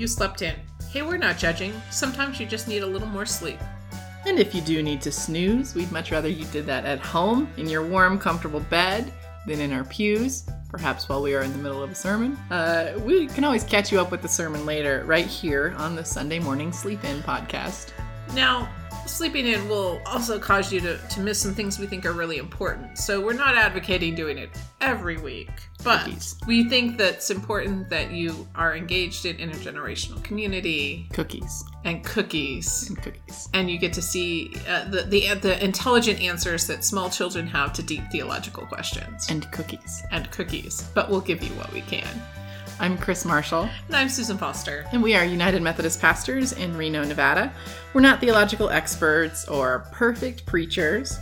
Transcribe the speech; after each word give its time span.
You 0.00 0.06
slept 0.06 0.40
in. 0.40 0.54
Hey, 0.90 1.02
we're 1.02 1.18
not 1.18 1.36
judging. 1.36 1.74
Sometimes 1.90 2.40
you 2.40 2.46
just 2.46 2.68
need 2.68 2.82
a 2.82 2.86
little 2.86 3.06
more 3.06 3.26
sleep. 3.26 3.58
And 4.26 4.38
if 4.38 4.54
you 4.54 4.62
do 4.62 4.82
need 4.82 5.02
to 5.02 5.12
snooze, 5.12 5.74
we'd 5.74 5.92
much 5.92 6.10
rather 6.10 6.26
you 6.26 6.46
did 6.46 6.64
that 6.68 6.86
at 6.86 7.00
home 7.00 7.52
in 7.58 7.68
your 7.68 7.86
warm, 7.86 8.18
comfortable 8.18 8.60
bed 8.60 9.12
than 9.46 9.60
in 9.60 9.74
our 9.74 9.84
pews, 9.84 10.48
perhaps 10.70 11.06
while 11.06 11.20
we 11.20 11.34
are 11.34 11.42
in 11.42 11.52
the 11.52 11.58
middle 11.58 11.82
of 11.82 11.90
a 11.90 11.94
sermon. 11.94 12.38
Uh, 12.50 12.98
we 13.04 13.26
can 13.26 13.44
always 13.44 13.62
catch 13.62 13.92
you 13.92 14.00
up 14.00 14.10
with 14.10 14.22
the 14.22 14.28
sermon 14.28 14.64
later, 14.64 15.04
right 15.06 15.26
here 15.26 15.74
on 15.76 15.94
the 15.94 16.04
Sunday 16.04 16.38
Morning 16.38 16.72
Sleep 16.72 17.04
In 17.04 17.20
podcast. 17.20 17.92
Now, 18.34 18.70
sleeping 19.10 19.46
in 19.46 19.68
will 19.68 20.00
also 20.06 20.38
cause 20.38 20.72
you 20.72 20.80
to, 20.80 20.96
to 20.98 21.20
miss 21.20 21.40
some 21.40 21.54
things 21.54 21.78
we 21.78 21.86
think 21.86 22.06
are 22.06 22.12
really 22.12 22.38
important. 22.38 22.98
So 22.98 23.20
we're 23.20 23.32
not 23.32 23.56
advocating 23.56 24.14
doing 24.14 24.38
it 24.38 24.50
every 24.80 25.16
week, 25.18 25.50
but 25.84 26.04
Cookies. 26.04 26.36
we 26.46 26.68
think 26.68 26.96
that 26.98 27.14
it's 27.14 27.30
important 27.30 27.88
that 27.90 28.12
you 28.12 28.48
are 28.54 28.76
engaged 28.76 29.26
in 29.26 29.36
intergenerational 29.36 30.22
community 30.22 31.08
Cookies 31.12 31.64
and 31.84 32.04
cookies. 32.04 32.88
and 32.88 33.02
cookies. 33.02 33.48
And 33.54 33.70
you 33.70 33.78
get 33.78 33.92
to 33.94 34.02
see 34.02 34.52
uh, 34.68 34.84
the, 34.84 35.02
the 35.02 35.34
the 35.34 35.64
intelligent 35.64 36.20
answers 36.20 36.66
that 36.66 36.84
small 36.84 37.10
children 37.10 37.46
have 37.46 37.72
to 37.74 37.82
deep 37.82 38.02
theological 38.12 38.66
questions 38.66 39.28
And 39.30 39.50
cookies. 39.52 40.02
and 40.10 40.30
cookies. 40.30 40.82
But 40.94 41.10
we'll 41.10 41.20
give 41.20 41.42
you 41.42 41.50
what 41.54 41.72
we 41.72 41.80
can. 41.82 42.06
I'm 42.80 42.96
Kris 42.96 43.26
Marshall. 43.26 43.68
And 43.88 43.94
I'm 43.94 44.08
Susan 44.08 44.38
Foster. 44.38 44.86
and 44.92 45.02
we 45.02 45.14
are 45.14 45.22
United 45.22 45.60
Methodist 45.60 46.00
pastors 46.00 46.52
in 46.52 46.74
Reno, 46.74 47.04
Nevada. 47.04 47.52
We're 47.92 48.00
not 48.00 48.20
theological 48.20 48.70
experts 48.70 49.46
or 49.48 49.86
perfect 49.92 50.46
preachers. 50.46 51.18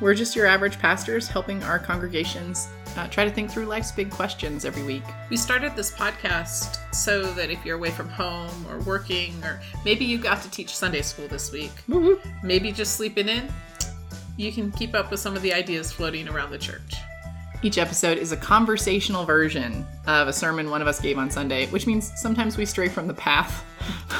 We're 0.00 0.14
just 0.14 0.34
your 0.34 0.46
average 0.46 0.78
pastors 0.78 1.28
helping 1.28 1.62
our 1.64 1.78
congregations 1.78 2.66
uh, 2.96 3.08
try 3.08 3.26
to 3.26 3.30
think 3.30 3.50
through 3.50 3.66
life's 3.66 3.92
big 3.92 4.10
questions 4.10 4.64
every 4.64 4.84
week. 4.84 5.02
We 5.28 5.36
started 5.36 5.76
this 5.76 5.90
podcast 5.90 6.78
so 6.94 7.30
that 7.34 7.50
if 7.50 7.62
you're 7.62 7.76
away 7.76 7.90
from 7.90 8.08
home 8.08 8.66
or 8.70 8.78
working, 8.80 9.34
or 9.44 9.60
maybe 9.84 10.06
you 10.06 10.16
got 10.16 10.40
to 10.42 10.50
teach 10.50 10.74
Sunday 10.74 11.02
school 11.02 11.28
this 11.28 11.52
week, 11.52 11.72
maybe 12.42 12.72
just 12.72 12.96
sleeping 12.96 13.28
in, 13.28 13.52
you 14.38 14.50
can 14.50 14.72
keep 14.72 14.94
up 14.94 15.10
with 15.10 15.20
some 15.20 15.36
of 15.36 15.42
the 15.42 15.52
ideas 15.52 15.92
floating 15.92 16.26
around 16.26 16.50
the 16.52 16.58
church. 16.58 16.94
Each 17.64 17.78
episode 17.78 18.18
is 18.18 18.32
a 18.32 18.36
conversational 18.36 19.24
version 19.24 19.86
of 20.08 20.26
a 20.26 20.32
sermon 20.32 20.68
one 20.68 20.82
of 20.82 20.88
us 20.88 21.00
gave 21.00 21.16
on 21.16 21.30
Sunday, 21.30 21.66
which 21.68 21.86
means 21.86 22.10
sometimes 22.16 22.56
we 22.56 22.66
stray 22.66 22.88
from 22.88 23.06
the 23.06 23.14
path 23.14 23.64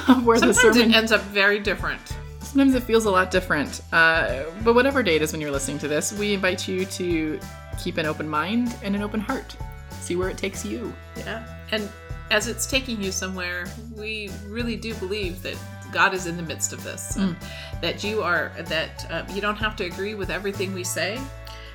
of 0.08 0.24
where 0.24 0.38
the 0.38 0.54
Sometimes 0.54 0.76
sermon 0.76 0.90
it 0.92 0.96
ends 0.96 1.10
up 1.10 1.22
very 1.22 1.58
different. 1.58 2.00
Sometimes 2.40 2.76
it 2.76 2.84
feels 2.84 3.06
a 3.06 3.10
lot 3.10 3.32
different. 3.32 3.80
Uh, 3.92 4.44
but 4.62 4.74
whatever 4.74 5.02
day 5.02 5.16
it 5.16 5.22
is 5.22 5.32
when 5.32 5.40
you're 5.40 5.50
listening 5.50 5.78
to 5.80 5.88
this, 5.88 6.12
we 6.12 6.34
invite 6.34 6.68
you 6.68 6.84
to 6.84 7.40
keep 7.82 7.96
an 7.98 8.06
open 8.06 8.28
mind 8.28 8.76
and 8.84 8.94
an 8.94 9.02
open 9.02 9.18
heart. 9.18 9.56
See 10.00 10.14
where 10.14 10.28
it 10.28 10.38
takes 10.38 10.64
you. 10.64 10.94
Yeah. 11.16 11.44
And 11.72 11.90
as 12.30 12.46
it's 12.46 12.66
taking 12.66 13.02
you 13.02 13.10
somewhere, 13.10 13.66
we 13.96 14.30
really 14.46 14.76
do 14.76 14.94
believe 14.94 15.42
that 15.42 15.56
God 15.90 16.14
is 16.14 16.26
in 16.26 16.36
the 16.36 16.42
midst 16.44 16.72
of 16.72 16.84
this. 16.84 17.16
and 17.16 17.36
That 17.80 18.04
you 18.04 18.22
are, 18.22 18.52
that 18.66 19.10
uh, 19.10 19.24
you 19.34 19.40
don't 19.40 19.56
have 19.56 19.74
to 19.76 19.84
agree 19.84 20.14
with 20.14 20.30
everything 20.30 20.72
we 20.74 20.84
say, 20.84 21.20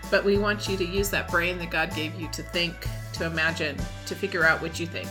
but 0.09 0.23
we 0.23 0.37
want 0.37 0.67
you 0.67 0.77
to 0.77 0.85
use 0.85 1.09
that 1.09 1.29
brain 1.29 1.57
that 1.59 1.69
God 1.69 1.93
gave 1.95 2.19
you 2.19 2.27
to 2.29 2.43
think, 2.43 2.87
to 3.13 3.25
imagine, 3.25 3.77
to 4.05 4.15
figure 4.15 4.43
out 4.43 4.61
what 4.61 4.79
you 4.79 4.87
think. 4.87 5.09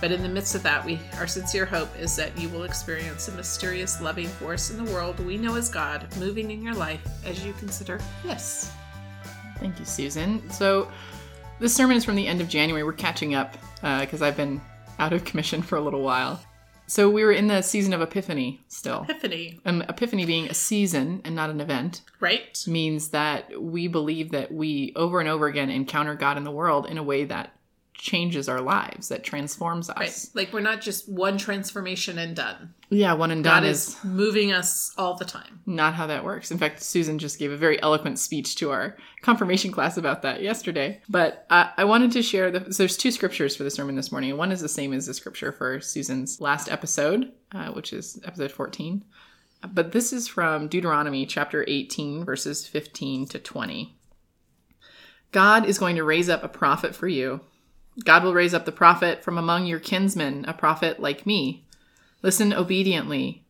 But 0.00 0.12
in 0.12 0.22
the 0.22 0.28
midst 0.28 0.54
of 0.54 0.62
that, 0.62 0.84
we 0.84 1.00
our 1.16 1.26
sincere 1.26 1.66
hope 1.66 1.88
is 1.98 2.14
that 2.16 2.36
you 2.38 2.48
will 2.50 2.64
experience 2.64 3.28
a 3.28 3.32
mysterious, 3.32 4.00
loving 4.00 4.28
force 4.28 4.70
in 4.70 4.84
the 4.84 4.92
world 4.92 5.18
we 5.18 5.36
know 5.36 5.56
as 5.56 5.68
God 5.68 6.06
moving 6.18 6.50
in 6.50 6.62
your 6.62 6.74
life 6.74 7.00
as 7.24 7.44
you 7.44 7.52
consider 7.54 8.00
this. 8.22 8.70
Thank 9.58 9.78
you, 9.78 9.84
Susan. 9.84 10.48
So, 10.50 10.90
this 11.58 11.74
sermon 11.74 11.96
is 11.96 12.04
from 12.04 12.14
the 12.14 12.28
end 12.28 12.40
of 12.40 12.48
January. 12.48 12.84
We're 12.84 12.92
catching 12.92 13.34
up 13.34 13.56
uh, 13.82 14.00
because 14.00 14.22
I've 14.22 14.36
been 14.36 14.60
out 15.00 15.12
of 15.12 15.24
commission 15.24 15.62
for 15.62 15.76
a 15.76 15.80
little 15.80 16.02
while. 16.02 16.40
So, 16.88 17.10
we 17.10 17.22
were 17.22 17.32
in 17.32 17.46
the 17.48 17.60
season 17.62 17.92
of 17.92 18.00
Epiphany 18.00 18.60
still. 18.68 19.02
Epiphany, 19.08 19.60
Um, 19.66 19.82
Epiphany 19.82 20.24
being 20.24 20.48
a 20.48 20.54
season 20.54 21.20
and 21.24 21.34
not 21.36 21.50
an 21.50 21.60
event 21.60 22.00
right? 22.18 22.64
means 22.66 23.10
that 23.10 23.60
we 23.60 23.88
believe 23.88 24.30
that 24.32 24.50
we 24.50 24.92
over 24.96 25.20
and 25.20 25.28
over 25.28 25.46
again 25.46 25.68
encounter 25.70 26.14
God 26.14 26.36
in 26.38 26.44
the 26.44 26.50
world 26.50 26.86
in 26.86 26.96
a 26.98 27.02
way 27.02 27.24
that 27.24 27.52
changes 27.98 28.48
our 28.48 28.60
lives, 28.60 29.08
that 29.08 29.24
transforms 29.24 29.90
us. 29.90 29.96
Right. 29.98 30.26
Like 30.34 30.52
we're 30.52 30.60
not 30.60 30.80
just 30.80 31.08
one 31.08 31.36
transformation 31.36 32.16
and 32.18 32.34
done. 32.34 32.72
Yeah, 32.90 33.12
one 33.12 33.30
and 33.30 33.44
done 33.44 33.64
God 33.64 33.68
is 33.68 33.88
is 33.88 34.04
moving 34.04 34.52
us 34.52 34.94
all 34.96 35.16
the 35.16 35.24
time. 35.24 35.60
not 35.66 35.94
how 35.94 36.06
that 36.06 36.24
works. 36.24 36.50
In 36.50 36.58
fact, 36.58 36.82
Susan 36.82 37.18
just 37.18 37.38
gave 37.38 37.52
a 37.52 37.56
very 37.56 37.80
eloquent 37.82 38.18
speech 38.18 38.56
to 38.56 38.70
our 38.70 38.96
confirmation 39.20 39.70
class 39.72 39.96
about 39.98 40.22
that 40.22 40.42
yesterday. 40.42 41.00
But 41.08 41.44
uh, 41.50 41.70
I 41.76 41.84
wanted 41.84 42.12
to 42.12 42.22
share 42.22 42.50
the. 42.50 42.72
So 42.72 42.84
there's 42.84 42.96
two 42.96 43.10
scriptures 43.10 43.54
for 43.56 43.64
the 43.64 43.70
sermon 43.70 43.96
this 43.96 44.12
morning. 44.12 44.36
One 44.36 44.52
is 44.52 44.60
the 44.60 44.68
same 44.68 44.92
as 44.92 45.06
the 45.06 45.14
scripture 45.14 45.52
for 45.52 45.80
Susan's 45.80 46.40
last 46.40 46.70
episode, 46.70 47.32
uh, 47.52 47.72
which 47.72 47.92
is 47.92 48.18
episode 48.24 48.52
14. 48.52 49.04
But 49.72 49.90
this 49.92 50.12
is 50.12 50.28
from 50.28 50.68
Deuteronomy 50.68 51.26
chapter 51.26 51.64
18, 51.66 52.24
verses 52.24 52.66
15 52.66 53.26
to 53.26 53.38
20. 53.40 53.96
God 55.32 55.66
is 55.66 55.78
going 55.78 55.96
to 55.96 56.04
raise 56.04 56.28
up 56.28 56.42
a 56.42 56.48
prophet 56.48 56.94
for 56.94 57.08
you. 57.08 57.40
God 58.04 58.24
will 58.24 58.34
raise 58.34 58.54
up 58.54 58.64
the 58.64 58.72
prophet 58.72 59.24
from 59.24 59.38
among 59.38 59.66
your 59.66 59.80
kinsmen, 59.80 60.44
a 60.46 60.52
prophet 60.52 61.00
like 61.00 61.26
me. 61.26 61.64
Listen 62.22 62.52
obediently. 62.52 63.44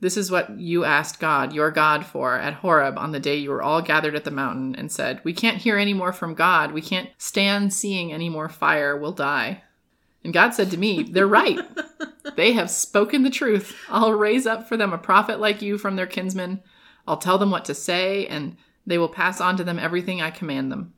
This 0.00 0.16
is 0.16 0.30
what 0.30 0.58
you 0.58 0.84
asked 0.84 1.18
God, 1.18 1.52
your 1.52 1.70
God, 1.70 2.04
for 2.04 2.34
at 2.34 2.54
Horeb 2.54 2.98
on 2.98 3.12
the 3.12 3.20
day 3.20 3.36
you 3.36 3.50
were 3.50 3.62
all 3.62 3.80
gathered 3.80 4.14
at 4.14 4.24
the 4.24 4.30
mountain 4.30 4.74
and 4.74 4.92
said, 4.92 5.20
We 5.24 5.32
can't 5.32 5.56
hear 5.56 5.78
any 5.78 5.94
more 5.94 6.12
from 6.12 6.34
God. 6.34 6.72
We 6.72 6.82
can't 6.82 7.08
stand 7.16 7.72
seeing 7.72 8.12
any 8.12 8.28
more 8.28 8.48
fire. 8.48 8.96
We'll 8.96 9.12
die. 9.12 9.62
And 10.22 10.34
God 10.34 10.50
said 10.50 10.70
to 10.72 10.76
me, 10.76 11.04
They're 11.04 11.26
right. 11.26 11.58
they 12.36 12.52
have 12.52 12.70
spoken 12.70 13.22
the 13.22 13.30
truth. 13.30 13.76
I'll 13.88 14.12
raise 14.12 14.46
up 14.46 14.68
for 14.68 14.76
them 14.76 14.92
a 14.92 14.98
prophet 14.98 15.40
like 15.40 15.62
you 15.62 15.78
from 15.78 15.96
their 15.96 16.06
kinsmen. 16.06 16.62
I'll 17.06 17.16
tell 17.16 17.38
them 17.38 17.50
what 17.50 17.64
to 17.66 17.74
say, 17.74 18.26
and 18.26 18.56
they 18.86 18.98
will 18.98 19.08
pass 19.08 19.40
on 19.40 19.56
to 19.56 19.64
them 19.64 19.78
everything 19.78 20.20
I 20.20 20.30
command 20.30 20.70
them. 20.70 20.94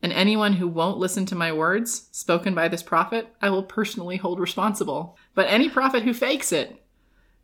And 0.00 0.12
anyone 0.12 0.52
who 0.54 0.68
won't 0.68 0.98
listen 0.98 1.26
to 1.26 1.34
my 1.34 1.52
words, 1.52 2.08
spoken 2.12 2.54
by 2.54 2.68
this 2.68 2.82
prophet, 2.84 3.34
I 3.42 3.50
will 3.50 3.64
personally 3.64 4.16
hold 4.16 4.38
responsible. 4.38 5.16
But 5.34 5.48
any 5.48 5.68
prophet 5.68 6.04
who 6.04 6.14
fakes 6.14 6.52
it, 6.52 6.80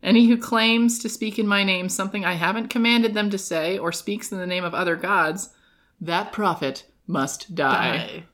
any 0.03 0.27
who 0.29 0.37
claims 0.37 0.99
to 1.01 1.09
speak 1.09 1.39
in 1.39 1.47
my 1.49 1.65
name 1.65 1.89
something 1.89 2.25
I 2.25 2.35
haven't 2.35 2.69
commanded 2.69 3.15
them 3.15 3.29
to 3.31 3.39
say, 3.39 3.77
or 3.79 3.91
speaks 3.91 4.31
in 4.31 4.39
the 4.39 4.47
name 4.47 4.63
of 4.65 4.75
other 4.75 4.95
gods, 4.97 5.49
that 6.01 6.31
prophet 6.31 6.85
must 7.07 7.55
die. 7.55 7.97
Die. 7.97 8.25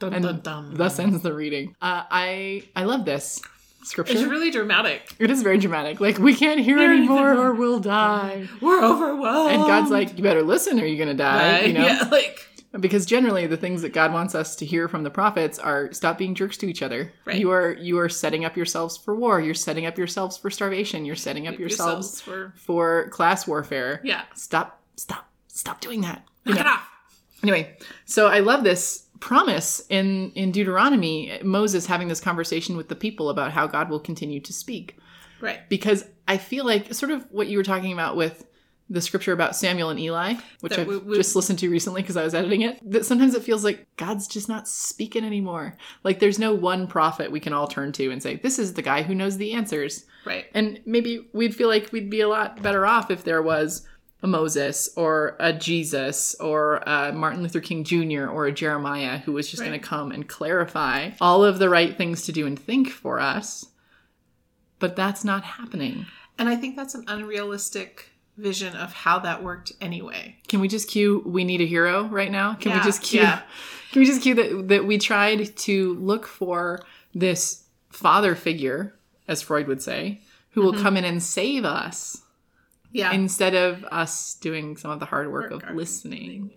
Dun, 0.00 0.14
And 0.14 0.24
dun, 0.24 0.40
dun. 0.40 0.74
thus 0.74 0.98
ends 0.98 1.22
the 1.22 1.32
reading. 1.32 1.76
Uh, 1.80 2.02
I 2.10 2.64
I 2.74 2.84
love 2.84 3.04
this 3.04 3.40
scripture. 3.84 4.14
It's 4.14 4.22
really 4.24 4.50
dramatic. 4.50 5.14
it 5.20 5.30
is 5.30 5.42
very 5.42 5.58
dramatic. 5.58 6.00
Like 6.00 6.18
we 6.18 6.34
can't 6.34 6.58
hear 6.60 6.78
anymore, 6.78 7.34
or 7.34 7.54
we'll 7.54 7.78
die. 7.78 8.48
We're 8.60 8.82
overwhelmed. 8.84 9.52
And 9.54 9.62
God's 9.62 9.90
like, 9.92 10.16
you 10.16 10.22
better 10.24 10.42
listen, 10.42 10.80
or 10.80 10.84
you're 10.84 10.98
gonna 10.98 11.14
die. 11.16 11.60
Die. 11.60 11.66
You 11.68 11.72
know. 11.74 11.86
yeah, 11.86 12.08
like 12.10 12.48
because 12.80 13.04
generally 13.06 13.46
the 13.46 13.56
things 13.56 13.82
that 13.82 13.92
God 13.92 14.12
wants 14.12 14.34
us 14.34 14.56
to 14.56 14.66
hear 14.66 14.88
from 14.88 15.02
the 15.02 15.10
prophets 15.10 15.58
are 15.58 15.92
stop 15.92 16.16
being 16.18 16.34
jerks 16.34 16.56
to 16.58 16.66
each 16.66 16.82
other. 16.82 17.12
Right. 17.24 17.36
You 17.38 17.50
are 17.50 17.72
you 17.74 17.98
are 17.98 18.08
setting 18.08 18.44
up 18.44 18.56
yourselves 18.56 18.96
for 18.96 19.14
war. 19.14 19.40
You're 19.40 19.54
setting 19.54 19.86
up 19.86 19.98
yourselves 19.98 20.36
for 20.36 20.50
starvation. 20.50 21.04
You're 21.04 21.16
setting 21.16 21.46
up 21.46 21.58
yourselves, 21.58 22.20
for 22.20 22.52
for 22.56 23.08
class 23.10 23.46
warfare. 23.46 24.00
yeah. 24.04 24.22
Stop 24.34 24.80
stop 24.96 25.28
stop 25.48 25.80
doing 25.80 26.00
that. 26.02 26.24
You 26.44 26.54
Knock 26.54 26.64
know? 26.64 26.70
it 26.70 26.74
off. 26.74 26.88
Anyway, 27.42 27.76
so 28.04 28.28
I 28.28 28.40
love 28.40 28.64
this 28.64 29.06
promise 29.20 29.82
in 29.88 30.32
in 30.32 30.50
Deuteronomy, 30.50 31.38
Moses 31.42 31.86
having 31.86 32.08
this 32.08 32.20
conversation 32.20 32.76
with 32.76 32.88
the 32.88 32.96
people 32.96 33.30
about 33.30 33.52
how 33.52 33.66
God 33.66 33.90
will 33.90 34.00
continue 34.00 34.40
to 34.40 34.52
speak 34.52 34.96
Right. 35.40 35.60
because 35.68 36.04
I 36.28 36.38
feel 36.38 36.64
like 36.64 36.94
sort 36.94 37.10
of 37.12 37.26
what 37.30 37.48
you 37.48 37.58
were 37.58 37.64
talking 37.64 37.92
about 37.92 38.16
with 38.16 38.44
the 38.92 39.00
scripture 39.00 39.32
about 39.32 39.56
Samuel 39.56 39.90
and 39.90 39.98
Eli, 39.98 40.34
which 40.60 40.76
we- 40.76 41.16
just 41.16 41.34
listened 41.34 41.58
to 41.60 41.70
recently 41.70 42.02
because 42.02 42.16
I 42.16 42.22
was 42.24 42.34
editing 42.34 42.60
it, 42.62 42.78
that 42.90 43.06
sometimes 43.06 43.34
it 43.34 43.42
feels 43.42 43.64
like 43.64 43.86
God's 43.96 44.26
just 44.28 44.48
not 44.48 44.68
speaking 44.68 45.24
anymore. 45.24 45.76
Like 46.04 46.18
there's 46.20 46.38
no 46.38 46.52
one 46.54 46.86
prophet 46.86 47.32
we 47.32 47.40
can 47.40 47.52
all 47.52 47.66
turn 47.66 47.92
to 47.92 48.10
and 48.10 48.22
say, 48.22 48.36
this 48.36 48.58
is 48.58 48.74
the 48.74 48.82
guy 48.82 49.02
who 49.02 49.14
knows 49.14 49.36
the 49.38 49.52
answers. 49.52 50.04
Right. 50.26 50.44
And 50.54 50.80
maybe 50.86 51.28
we'd 51.32 51.54
feel 51.56 51.68
like 51.68 51.90
we'd 51.90 52.10
be 52.10 52.20
a 52.20 52.28
lot 52.28 52.62
better 52.62 52.86
off 52.86 53.10
if 53.10 53.24
there 53.24 53.42
was 53.42 53.86
a 54.22 54.26
Moses 54.28 54.88
or 54.96 55.36
a 55.40 55.52
Jesus 55.52 56.36
or 56.36 56.76
a 56.86 57.12
Martin 57.12 57.42
Luther 57.42 57.60
King 57.60 57.82
Jr. 57.82 58.28
or 58.28 58.46
a 58.46 58.52
Jeremiah 58.52 59.18
who 59.18 59.32
was 59.32 59.50
just 59.50 59.60
Right. 59.62 59.68
going 59.70 59.80
to 59.80 59.84
come 59.86 60.12
and 60.12 60.28
clarify 60.28 61.10
all 61.20 61.42
of 61.44 61.58
the 61.58 61.68
right 61.68 61.96
things 61.96 62.22
to 62.26 62.32
do 62.32 62.46
and 62.46 62.56
think 62.56 62.88
for 62.88 63.18
us. 63.18 63.66
But 64.78 64.94
that's 64.96 65.24
not 65.24 65.42
happening. 65.42 66.06
And 66.38 66.48
I 66.48 66.56
think 66.56 66.76
that's 66.76 66.94
an 66.94 67.04
unrealistic 67.08 68.10
vision 68.36 68.74
of 68.76 68.92
how 68.92 69.18
that 69.20 69.42
worked 69.42 69.72
anyway. 69.80 70.36
Can 70.48 70.60
we 70.60 70.68
just 70.68 70.88
cue 70.88 71.22
we 71.26 71.44
need 71.44 71.60
a 71.60 71.66
hero 71.66 72.06
right 72.06 72.30
now? 72.30 72.54
Can 72.54 72.70
Yeah, 72.70 72.78
we 72.78 72.84
just 72.84 73.02
cue 73.02 73.20
yeah. 73.20 73.42
Can 73.92 74.00
we 74.00 74.06
just 74.06 74.22
cue 74.22 74.34
that 74.34 74.68
that 74.68 74.84
we 74.86 74.98
tried 74.98 75.54
to 75.56 75.94
look 75.94 76.26
for 76.26 76.80
this 77.14 77.64
father 77.90 78.34
figure, 78.34 78.94
as 79.28 79.42
Freud 79.42 79.66
would 79.66 79.82
say, 79.82 80.20
who 80.50 80.62
will 80.62 80.72
mm-hmm. 80.72 80.82
come 80.82 80.96
in 80.96 81.04
and 81.04 81.22
save 81.22 81.64
us 81.64 82.22
Yeah. 82.90 83.12
instead 83.12 83.54
of 83.54 83.84
us 83.84 84.34
doing 84.34 84.76
some 84.76 84.90
of 84.90 84.98
the 84.98 85.06
hard 85.06 85.30
work 85.30 85.50
of 85.50 85.62
Work 85.62 85.70
on- 85.70 85.76
listening. 85.76 86.50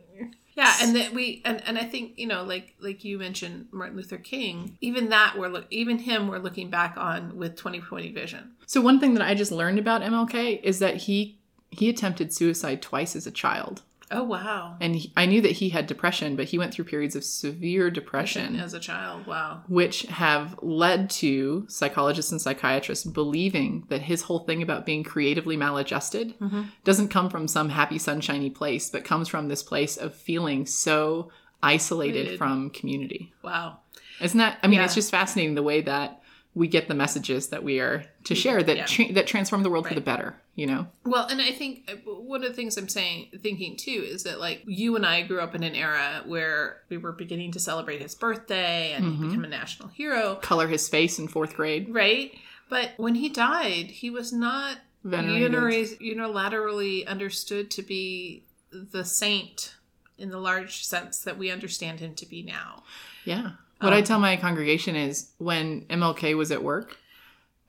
Yeah, 0.56 0.74
and 0.82 0.96
that 0.96 1.14
we 1.14 1.42
and, 1.44 1.62
and 1.68 1.78
I 1.78 1.84
think 1.84 2.18
you 2.18 2.28
know 2.28 2.44
like 2.44 2.76
like 2.80 3.04
you 3.04 3.18
mentioned 3.18 3.68
Martin 3.72 3.98
Luther 3.98 4.18
King, 4.18 4.78
even 4.80 5.10
that 5.10 5.36
we're 5.38 5.50
look 5.50 5.66
even 5.70 6.00
him 6.00 6.30
we're 6.30 6.40
looking 6.40 6.70
back 6.70 6.96
on 6.96 7.36
with 7.36 7.58
2020 7.58 8.14
vision. 8.14 8.54
So 8.66 8.80
one 8.80 9.02
thing 9.02 9.16
that 9.16 9.28
I 9.28 9.34
just 9.34 9.52
learned 9.52 9.80
about 9.80 10.02
MLK 10.02 10.62
is 10.64 10.80
that 10.80 10.96
he 10.96 11.40
he 11.80 11.90
attempted 11.90 12.34
suicide 12.34 12.82
twice 12.82 13.16
as 13.16 13.28
a 13.28 13.32
child. 13.32 13.82
Oh 14.12 14.24
wow. 14.24 14.78
And 14.80 14.96
he, 14.96 15.12
I 15.18 15.26
knew 15.26 15.42
that 15.42 15.54
he 15.54 15.70
had 15.70 15.88
depression, 15.88 16.36
but 16.36 16.46
he 16.46 16.60
went 16.60 16.74
through 16.74 16.86
periods 16.86 17.16
of 17.16 17.24
severe 17.24 17.90
depression, 17.90 18.56
As 18.56 18.76
a 18.76 18.80
child, 18.80 19.26
wow. 19.26 19.64
which 19.68 20.04
have 20.04 20.56
led 20.62 21.10
to 21.12 21.66
psychologists 21.68 22.32
and 22.32 22.40
psychiatrists 22.40 23.04
believing 23.04 23.86
that 23.90 24.04
his 24.04 24.22
whole 24.22 24.40
thing 24.40 24.62
about 24.62 24.86
being 24.86 25.04
creatively 25.04 25.58
maladjusted 25.58 26.38
mm-hmm. 26.40 26.64
doesn't 26.84 27.08
come 27.08 27.30
from 27.30 27.48
some 27.48 27.70
happy, 27.70 27.98
sunshiny 27.98 28.52
place, 28.52 28.92
but 28.92 29.04
comes 29.04 29.28
from 29.28 29.48
this 29.48 29.64
place 29.64 29.98
of 29.98 30.14
feeling 30.14 30.68
so 30.68 31.32
isolated 31.64 32.20
Isolated. 32.20 32.38
from 32.38 32.70
community. 32.70 33.34
Wow. 33.44 33.80
Isn't 34.22 34.38
that? 34.38 34.60
I 34.62 34.68
mean, 34.68 34.80
Yeah. 34.80 34.86
it's 34.86 34.96
just 34.96 35.10
fascinating 35.10 35.56
the 35.56 35.64
way 35.64 35.82
that 35.82 36.22
we 36.56 36.68
get 36.68 36.88
the 36.88 36.94
messages 36.96 37.50
that 37.50 37.64
we 37.64 37.80
are 37.82 38.06
to 38.24 38.34
share 38.34 38.64
that 38.64 38.78
Yeah. 38.78 38.86
tra- 38.86 39.12
that 39.14 39.28
transform 39.28 39.62
the 39.64 39.70
world 39.70 39.88
for 39.88 39.94
the 39.94 40.02
better. 40.02 40.36
You 40.56 40.68
know? 40.68 40.88
Well, 41.06 41.28
and 41.28 41.42
I 41.42 41.52
think 41.52 41.84
uh, 41.92 41.96
one 42.10 42.42
of 42.42 42.48
the 42.50 42.56
things 42.56 42.78
I'm 42.78 42.88
saying, 42.88 43.28
thinking 43.44 43.76
too, 43.76 43.92
is 44.10 44.24
that 44.24 44.40
like 44.40 44.64
you 44.66 44.96
and 44.96 45.06
I 45.06 45.22
grew 45.24 45.42
up 45.42 45.54
in 45.54 45.64
an 45.64 45.76
era 45.76 46.24
where 46.26 46.78
we 46.88 46.96
were 46.98 47.12
beginning 47.12 47.52
to 47.52 47.60
celebrate 47.60 48.02
his 48.02 48.16
birthday 48.16 48.94
and 48.94 49.04
Mm-hmm. 49.06 49.28
become 49.30 49.44
a 49.44 49.50
national 49.50 49.90
hero, 49.90 50.36
Color 50.36 50.68
his 50.70 50.88
face 50.88 51.20
in 51.20 51.28
fourth 51.28 51.56
grade. 51.56 51.94
right? 51.94 52.32
But 52.70 52.92
when 52.98 53.16
he 53.16 53.28
died, 53.30 53.88
he 53.92 54.10
was 54.10 54.32
not 54.34 54.78
Venerated. 55.04 56.00
unilaterally 56.00 57.06
understood 57.06 57.70
to 57.72 57.82
be 57.84 58.46
the 58.72 59.04
saint 59.06 59.76
in 60.18 60.30
the 60.30 60.40
large 60.40 60.86
sense 60.86 61.20
that 61.20 61.38
we 61.38 61.52
understand 61.52 62.00
him 62.00 62.16
to 62.16 62.26
be 62.26 62.42
now. 62.42 62.84
Yeah. 63.26 63.52
What 63.86 63.94
Um, 63.94 64.00
I 64.00 64.02
tell 64.02 64.20
my 64.20 64.36
congregation 64.38 64.96
is 64.96 65.32
when 65.38 65.82
MLK 65.90 66.36
was 66.36 66.52
at 66.52 66.64
work, 66.64 66.98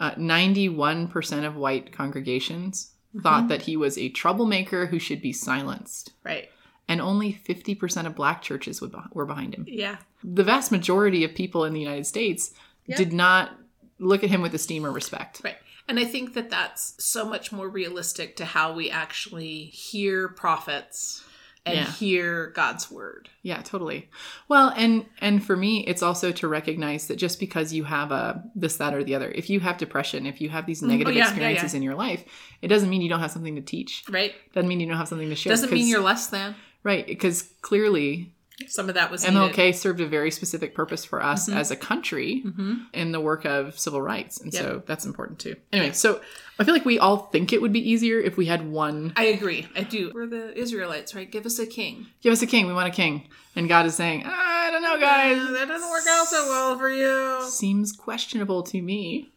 uh, 0.01 0.13
91% 0.13 1.45
of 1.47 1.57
white 1.57 1.93
congregations 1.93 2.93
Mm-hmm. 3.15 3.23
thought 3.23 3.49
that 3.49 3.63
he 3.63 3.79
was 3.79 3.97
a 3.97 4.11
troublemaker 4.11 4.87
who 4.87 4.99
should 4.99 5.23
be 5.23 5.33
silenced. 5.33 6.13
Right. 6.23 6.51
And 6.87 7.01
only 7.01 7.33
50% 7.49 8.05
of 8.07 8.15
black 8.15 8.43
churches 8.43 8.83
would, 8.83 8.95
were 9.13 9.25
behind 9.25 9.55
him. 9.55 9.65
Yeah. 9.67 9.97
The 10.23 10.45
vast 10.45 10.71
majority 10.71 11.25
of 11.25 11.35
people 11.35 11.65
in 11.65 11.73
the 11.73 11.81
United 11.81 12.07
States 12.07 12.53
Yeah. 12.87 12.97
did 12.97 13.15
not 13.15 13.53
look 13.99 14.23
at 14.23 14.29
him 14.29 14.43
with 14.43 14.55
esteem 14.55 14.85
or 14.85 14.91
respect. 14.93 15.41
Right. 15.43 15.57
And 15.89 15.99
I 15.99 16.05
think 16.05 16.35
that 16.35 16.51
that's 16.51 17.03
so 17.03 17.25
much 17.25 17.53
more 17.53 17.71
realistic 17.71 18.37
to 18.37 18.45
how 18.45 18.75
we 18.75 18.91
actually 18.91 19.65
hear 19.67 20.29
prophets 20.29 21.23
and 21.67 21.75
Yeah. 21.75 21.91
hear 21.93 22.53
God's 22.55 22.91
word. 22.91 23.29
Yeah, 23.43 23.61
totally. 23.61 24.09
Well, 24.49 24.73
and 24.77 25.05
and 25.21 25.45
for 25.45 25.57
me, 25.57 25.85
it's 25.87 26.03
also 26.03 26.33
to 26.33 26.49
recognize 26.49 27.09
that 27.09 27.17
just 27.17 27.41
because 27.41 27.73
you 27.73 27.85
have 27.85 28.13
a 28.13 28.43
this, 28.55 28.77
that, 28.77 28.95
or 28.95 29.03
the 29.05 29.15
other, 29.15 29.31
if 29.31 29.51
you 29.51 29.61
have 29.61 29.77
depression, 29.77 30.27
if 30.27 30.41
you 30.41 30.49
have 30.49 30.65
these 30.65 30.81
mm, 30.81 30.85
oh, 30.85 30.91
negative 30.91 31.15
yeah, 31.15 31.25
yeah, 31.25 31.29
experiences 31.31 31.75
in 31.75 31.83
your 31.83 31.97
life, 31.97 32.25
it 32.63 32.69
doesn't 32.69 32.89
mean 32.89 33.03
you 33.03 33.09
don't 33.09 33.21
have 33.21 33.33
something 33.33 33.57
to 33.57 33.63
teach. 33.63 34.05
Right? 34.09 34.33
Doesn't 34.55 34.69
mean 34.69 34.81
you 34.81 34.87
don't 34.87 34.97
have 34.97 35.09
something 35.09 35.29
to 35.29 35.35
share. 35.35 35.51
Doesn't 35.51 35.73
mean 35.73 35.89
you're 35.89 36.01
less 36.01 36.29
than. 36.29 36.55
right 36.85 37.07
because 37.07 37.43
clearly 37.63 38.33
Some 38.69 38.89
of 38.89 38.95
that 38.95 39.11
was 39.11 39.23
needed. 39.23 39.37
MLK 39.37 39.75
served 39.75 40.01
a 40.01 40.07
very 40.07 40.31
specific 40.31 40.75
purpose 40.75 41.05
for 41.05 41.23
us 41.23 41.47
as 41.49 41.71
a 41.71 41.77
country 41.77 42.43
Mhm. 42.47 42.87
in 42.95 43.13
the 43.13 43.21
work 43.21 43.45
of 43.45 43.79
civil 43.79 44.01
rights, 44.01 44.41
and 44.41 44.51
Yep. 44.53 44.63
so 44.63 44.83
that's 44.87 45.05
important 45.05 45.39
too. 45.39 45.57
Anyway, 45.75 45.93
so 45.93 46.21
I 46.59 46.65
feel 46.65 46.73
like 46.73 46.87
we 46.87 46.99
all 46.99 47.19
think 47.31 47.53
it 47.53 47.61
would 47.61 47.73
be 47.73 47.87
easier 47.91 48.19
if 48.19 48.39
we 48.39 48.47
had 48.47 48.67
one. 48.71 49.13
I 49.15 49.25
agree. 49.27 49.67
I 49.77 49.83
do. 49.83 50.11
We're 50.15 50.27
the 50.27 50.57
Israelites, 50.59 51.15
right? 51.15 51.31
Give 51.31 51.45
us 51.45 51.59
a 51.59 51.67
king. 51.67 52.07
Give 52.23 52.33
us 52.33 52.41
a 52.41 52.47
king. 52.47 52.67
We 52.67 52.73
want 52.73 52.89
a 52.89 52.97
king, 52.97 53.29
and 53.55 53.69
God 53.69 53.85
is 53.85 53.95
saying, 53.95 54.23
I 54.25 54.71
don't 54.71 54.83
know, 54.83 54.99
guys. 54.99 55.37
that 55.53 55.69
doesn't 55.69 55.91
work 55.91 56.05
out 56.09 56.27
so 56.27 56.47
well 56.49 56.79
for 56.79 56.89
you. 56.91 57.43
seems 57.51 57.93
questionable 57.93 58.63
to 58.63 58.81
me. 58.81 59.33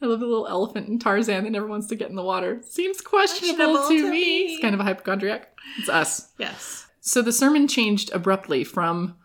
I 0.00 0.06
love 0.06 0.20
the 0.20 0.26
little 0.26 0.46
elephant 0.46 0.88
in 0.88 0.98
Tarzan 0.98 1.44
that 1.44 1.50
never 1.50 1.66
wants 1.66 1.86
to 1.88 1.96
get 1.96 2.08
in 2.10 2.16
the 2.16 2.22
water. 2.22 2.60
Seems 2.66 3.00
questionable, 3.02 3.74
Questionable 3.74 3.88
to, 3.88 3.96
to 3.98 4.10
me. 4.10 4.46
me. 4.46 4.52
It's 4.54 4.62
kind 4.62 4.74
of 4.74 4.80
a 4.80 4.84
hypochondriac. 4.84 5.50
It's 5.78 5.88
us. 5.88 6.28
Yes. 6.38 6.86
So 7.06 7.20
the 7.20 7.32
sermon 7.32 7.68
changed 7.68 8.10
abruptly 8.12 8.64
from 8.64 9.16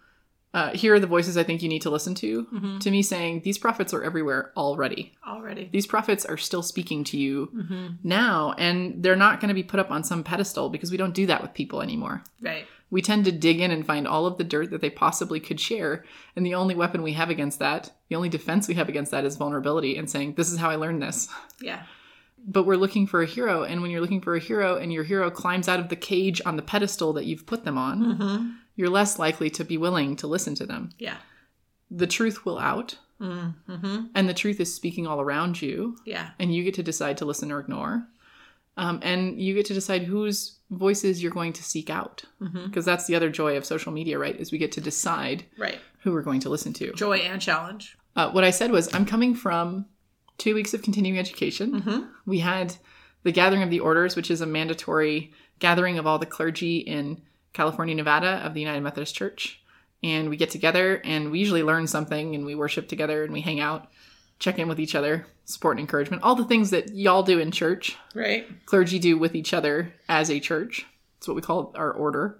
uh, 0.53 0.71
here 0.71 0.95
are 0.95 0.99
the 0.99 1.05
voices 1.07 1.37
I 1.37 1.43
think 1.43 1.61
you 1.61 1.69
need 1.69 1.83
to 1.83 1.89
listen 1.91 2.13
to 2.15 2.45
Mm-hmm. 2.51 2.79
to 2.79 2.91
me 2.91 3.01
saying 3.03 3.41
these 3.43 3.57
prophets 3.59 3.93
are 3.93 4.03
everywhere 4.03 4.51
already. 4.57 5.13
Already. 5.25 5.69
These 5.71 5.85
prophets 5.87 6.25
are 6.25 6.37
still 6.37 6.63
speaking 6.63 7.03
to 7.05 7.17
you 7.17 7.49
Mm-hmm. 7.55 7.87
now, 8.03 8.53
and 8.57 9.01
they're 9.03 9.15
not 9.15 9.39
going 9.39 9.49
to 9.49 9.53
be 9.53 9.63
put 9.63 9.79
up 9.79 9.91
on 9.91 10.03
some 10.03 10.23
pedestal 10.23 10.69
because 10.69 10.91
we 10.91 10.97
don't 10.97 11.13
do 11.13 11.25
that 11.27 11.41
with 11.41 11.53
people 11.53 11.81
anymore. 11.81 12.23
Right. 12.41 12.65
We 12.91 13.01
tend 13.03 13.25
to 13.25 13.31
dig 13.31 13.59
in 13.61 13.69
and 13.71 13.85
find 13.85 14.07
all 14.07 14.25
of 14.25 14.37
the 14.39 14.43
dirt 14.43 14.71
that 14.71 14.81
they 14.81 14.89
possibly 14.89 15.39
could 15.39 15.59
share. 15.59 16.03
And 16.35 16.43
the 16.43 16.55
only 16.55 16.73
weapon 16.73 17.03
we 17.03 17.13
have 17.13 17.29
against 17.29 17.59
that, 17.59 17.91
the 18.09 18.15
only 18.15 18.29
defense 18.29 18.67
we 18.67 18.73
have 18.73 18.89
against 18.89 19.11
that 19.11 19.25
is 19.25 19.37
vulnerability 19.37 19.95
and 19.97 20.09
saying, 20.09 20.33
This 20.33 20.51
is 20.51 20.57
how 20.57 20.71
I 20.71 20.75
learned 20.75 21.01
this. 21.03 21.29
Yeah. 21.61 21.83
But 22.47 22.63
we're 22.63 22.77
looking 22.77 23.05
for 23.07 23.21
a 23.21 23.25
hero. 23.25 23.63
And 23.63 23.81
when 23.81 23.91
you're 23.91 24.01
looking 24.01 24.21
for 24.21 24.35
a 24.35 24.39
hero 24.39 24.77
and 24.77 24.91
your 24.91 25.03
hero 25.03 25.29
climbs 25.29 25.67
out 25.67 25.79
of 25.79 25.89
the 25.89 25.95
cage 25.95 26.41
on 26.45 26.55
the 26.55 26.61
pedestal 26.63 27.13
that 27.13 27.25
you've 27.25 27.45
put 27.45 27.63
them 27.65 27.77
on, 27.77 28.01
Mm-hmm. 28.17 28.49
you're 28.75 28.89
less 28.89 29.19
likely 29.19 29.49
to 29.51 29.63
be 29.63 29.77
willing 29.77 30.15
to 30.17 30.27
listen 30.27 30.55
to 30.55 30.65
them. 30.65 30.89
Yeah. 30.97 31.17
The 31.91 32.07
truth 32.07 32.45
will 32.45 32.59
out, 32.59 32.97
Mm-hmm. 33.21 34.05
and 34.15 34.29
the 34.29 34.33
truth 34.33 34.59
is 34.59 34.73
speaking 34.73 35.05
all 35.05 35.19
around 35.19 35.61
you. 35.61 35.97
Yeah. 36.05 36.29
And 36.39 36.53
you 36.55 36.63
get 36.63 36.75
to 36.75 36.83
decide 36.83 37.17
to 37.17 37.25
listen 37.25 37.51
or 37.51 37.59
ignore. 37.59 38.07
Um, 38.77 38.99
and 39.03 39.41
you 39.41 39.53
get 39.53 39.65
to 39.65 39.73
decide 39.73 40.03
whose 40.03 40.57
voices 40.71 41.21
you're 41.21 41.31
going 41.33 41.51
to 41.53 41.63
seek 41.63 41.89
out. 41.89 42.23
Mm-hmm. 42.41 42.67
Because 42.67 42.85
that's 42.85 43.07
the 43.07 43.15
other 43.15 43.29
joy 43.29 43.57
of 43.57 43.65
social 43.65 43.91
media, 43.91 44.17
right? 44.17 44.39
Is 44.39 44.51
we 44.53 44.57
get 44.57 44.71
to 44.73 44.81
decide 44.81 45.43
Right. 45.57 45.79
who 46.03 46.13
we're 46.13 46.21
going 46.21 46.39
to 46.41 46.49
listen 46.49 46.71
to. 46.73 46.93
Joy 46.93 47.17
and 47.17 47.41
challenge. 47.41 47.97
Uh, 48.15 48.31
what 48.31 48.45
I 48.45 48.51
said 48.51 48.71
was, 48.71 48.93
I'm 48.93 49.05
coming 49.05 49.35
from 49.35 49.85
two 50.39 50.55
weeks 50.55 50.73
of 50.73 50.81
continuing 50.81 51.19
education. 51.19 51.81
Mm-hmm. 51.81 52.05
We 52.25 52.39
had 52.39 52.75
the 53.23 53.31
Gathering 53.31 53.61
of 53.61 53.69
the 53.69 53.81
Orders, 53.81 54.15
which 54.15 54.31
is 54.31 54.41
a 54.41 54.45
mandatory 54.47 55.31
gathering 55.59 55.99
of 55.99 56.07
all 56.07 56.17
the 56.17 56.25
clergy 56.25 56.77
in 56.77 57.21
California, 57.53 57.93
Nevada 57.93 58.41
of 58.45 58.53
the 58.53 58.61
United 58.61 58.81
Methodist 58.81 59.13
Church. 59.13 59.61
And 60.01 60.29
we 60.29 60.37
get 60.37 60.49
together 60.49 61.01
and 61.03 61.29
we 61.29 61.39
usually 61.39 61.63
learn 61.63 61.85
something 61.85 62.33
and 62.33 62.45
we 62.45 62.55
worship 62.55 62.87
together 62.87 63.23
and 63.23 63.33
we 63.33 63.41
hang 63.41 63.59
out, 63.59 63.91
check 64.39 64.57
in 64.57 64.69
with 64.69 64.79
each 64.79 64.95
other, 64.95 65.27
support 65.43 65.75
and 65.75 65.81
encouragement, 65.81 66.23
all 66.23 66.35
the 66.35 66.45
things 66.45 66.69
that 66.69 66.95
y'all 66.95 67.23
do 67.23 67.39
in 67.39 67.51
church, 67.51 67.97
Right. 68.15 68.47
clergy 68.65 68.97
do 68.97 69.17
with 69.17 69.35
each 69.35 69.53
other 69.53 69.93
as 70.07 70.31
a 70.31 70.39
church. 70.39 70.85
It's 71.17 71.27
what 71.27 71.35
we 71.35 71.41
call 71.41 71.73
our 71.75 71.91
order. 71.91 72.39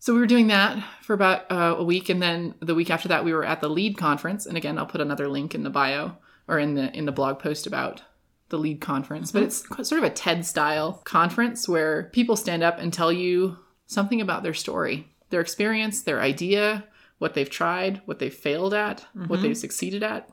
So 0.00 0.12
we 0.12 0.18
were 0.20 0.26
doing 0.26 0.48
that 0.48 0.84
for 1.02 1.14
about 1.14 1.50
uh, 1.50 1.76
a 1.78 1.84
week, 1.84 2.10
and 2.10 2.20
then 2.20 2.54
the 2.60 2.74
week 2.74 2.90
after 2.90 3.08
that, 3.08 3.24
we 3.24 3.32
were 3.32 3.44
at 3.44 3.62
the 3.62 3.70
Lead 3.70 3.96
conference. 3.96 4.44
And 4.44 4.54
again, 4.56 4.76
I'll 4.76 4.84
put 4.84 5.00
another 5.00 5.28
link 5.28 5.54
in 5.54 5.62
the 5.62 5.70
bio 5.70 6.16
or 6.48 6.58
in 6.58 6.74
the 6.74 6.94
in 6.96 7.04
the 7.06 7.12
blog 7.12 7.38
post 7.38 7.66
about 7.66 8.02
the 8.50 8.58
Lead 8.58 8.80
conference. 8.80 9.32
But 9.32 9.42
it's 9.44 9.66
sort 9.68 9.92
of 9.92 10.04
a 10.04 10.10
TED 10.10 10.44
style 10.46 11.00
conference 11.04 11.68
where 11.68 12.04
people 12.12 12.36
stand 12.36 12.62
up 12.62 12.78
and 12.78 12.92
tell 12.92 13.10
you 13.12 13.56
something 13.86 14.20
about 14.20 14.42
their 14.42 14.54
story, 14.54 15.08
their 15.30 15.40
experience, 15.40 16.02
their 16.02 16.20
idea, 16.20 16.84
what 17.18 17.34
they've 17.34 17.48
tried, 17.50 18.02
what 18.04 18.18
they've 18.18 18.32
failed 18.34 18.74
at, 18.74 19.06
what 19.28 19.40
they've 19.42 19.56
succeeded 19.56 20.02
at. 20.02 20.28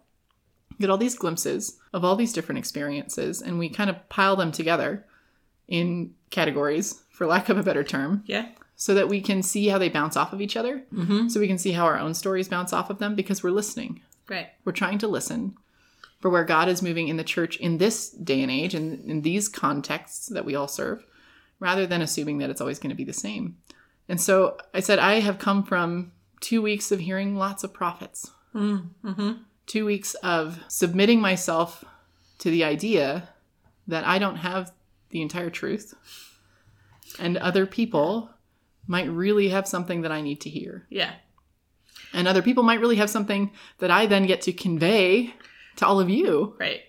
Get 0.80 0.90
all 0.90 0.98
these 0.98 1.16
glimpses 1.16 1.78
of 1.94 2.04
all 2.04 2.16
these 2.16 2.34
different 2.34 2.60
experiences, 2.60 3.42
and 3.42 3.58
we 3.60 3.70
kind 3.70 3.90
of 3.90 4.10
pile 4.10 4.36
them 4.36 4.52
together 4.52 5.06
in 5.68 6.14
categories, 6.32 7.04
for 7.10 7.26
lack 7.28 7.50
of 7.50 7.58
a 7.58 7.64
better 7.64 7.84
term, 7.84 8.24
Yeah. 8.26 8.48
so 8.76 8.94
that 8.96 9.08
we 9.08 9.22
can 9.22 9.42
see 9.44 9.68
how 9.68 9.78
they 9.78 9.90
bounce 9.90 10.18
off 10.18 10.34
of 10.34 10.42
each 10.42 10.58
other. 10.58 10.84
Mm-hmm. 10.94 11.30
So 11.30 11.40
we 11.40 11.48
can 11.48 11.58
see 11.58 11.72
how 11.72 11.86
our 11.86 11.98
own 12.00 12.14
stories 12.14 12.50
bounce 12.50 12.74
off 12.74 12.90
of 12.90 12.98
them 12.98 13.16
because 13.16 13.42
we're 13.44 13.52
listening. 13.52 14.02
Right. 14.28 14.48
We're 14.66 14.72
trying 14.74 14.98
to 15.00 15.08
listen 15.08 15.56
for 16.22 16.30
where 16.30 16.46
God 16.46 16.70
is 16.70 16.82
moving 16.82 17.08
in 17.10 17.18
the 17.18 17.24
church 17.24 17.58
in 17.58 17.78
this 17.78 18.10
day 18.12 18.42
and 18.42 18.52
age 18.52 18.74
and 18.74 19.04
in 19.10 19.22
these 19.22 19.50
contexts 19.50 20.28
that 20.28 20.46
we 20.46 20.56
all 20.56 20.68
serve, 20.68 21.04
rather 21.60 21.86
than 21.86 22.02
assuming 22.02 22.38
that 22.38 22.50
it's 22.50 22.62
always 22.62 22.80
going 22.80 22.92
to 22.92 22.96
be 22.96 23.04
the 23.04 23.14
same. 23.14 23.58
And 24.08 24.22
so 24.22 24.58
I 24.74 24.80
said, 24.80 25.00
I 25.00 25.20
have 25.20 25.40
come 25.40 25.64
from 25.64 26.12
two 26.40 26.62
weeks 26.62 26.92
of 26.92 27.00
hearing 27.00 27.36
lots 27.36 27.64
of 27.64 27.74
prophets, 27.74 28.32
Mm-hmm. 28.54 29.32
two 29.66 29.86
weeks 29.86 30.14
of 30.16 30.60
submitting 30.68 31.22
myself 31.22 31.86
to 32.40 32.50
the 32.52 32.64
idea 32.64 33.30
that 33.88 34.06
I 34.06 34.20
don't 34.20 34.36
have 34.38 34.72
the 35.10 35.22
entire 35.22 35.50
truth 35.50 35.94
and 37.20 37.38
other 37.38 37.66
people 37.66 38.30
might 38.88 39.10
really 39.10 39.50
have 39.50 39.68
something 39.68 40.02
that 40.02 40.12
I 40.12 40.22
need 40.22 40.42
to 40.42 40.50
hear. 40.50 40.86
Yeah. 40.90 41.14
And 42.14 42.28
other 42.28 42.42
people 42.42 42.64
might 42.64 42.80
really 42.80 42.98
have 42.98 43.10
something 43.10 43.52
that 43.80 43.92
I 43.92 44.06
then 44.06 44.26
get 44.26 44.42
to 44.42 44.54
convey 44.54 45.34
to 45.78 45.86
all 45.88 46.00
of 46.00 46.10
you, 46.10 46.56
Right. 46.60 46.82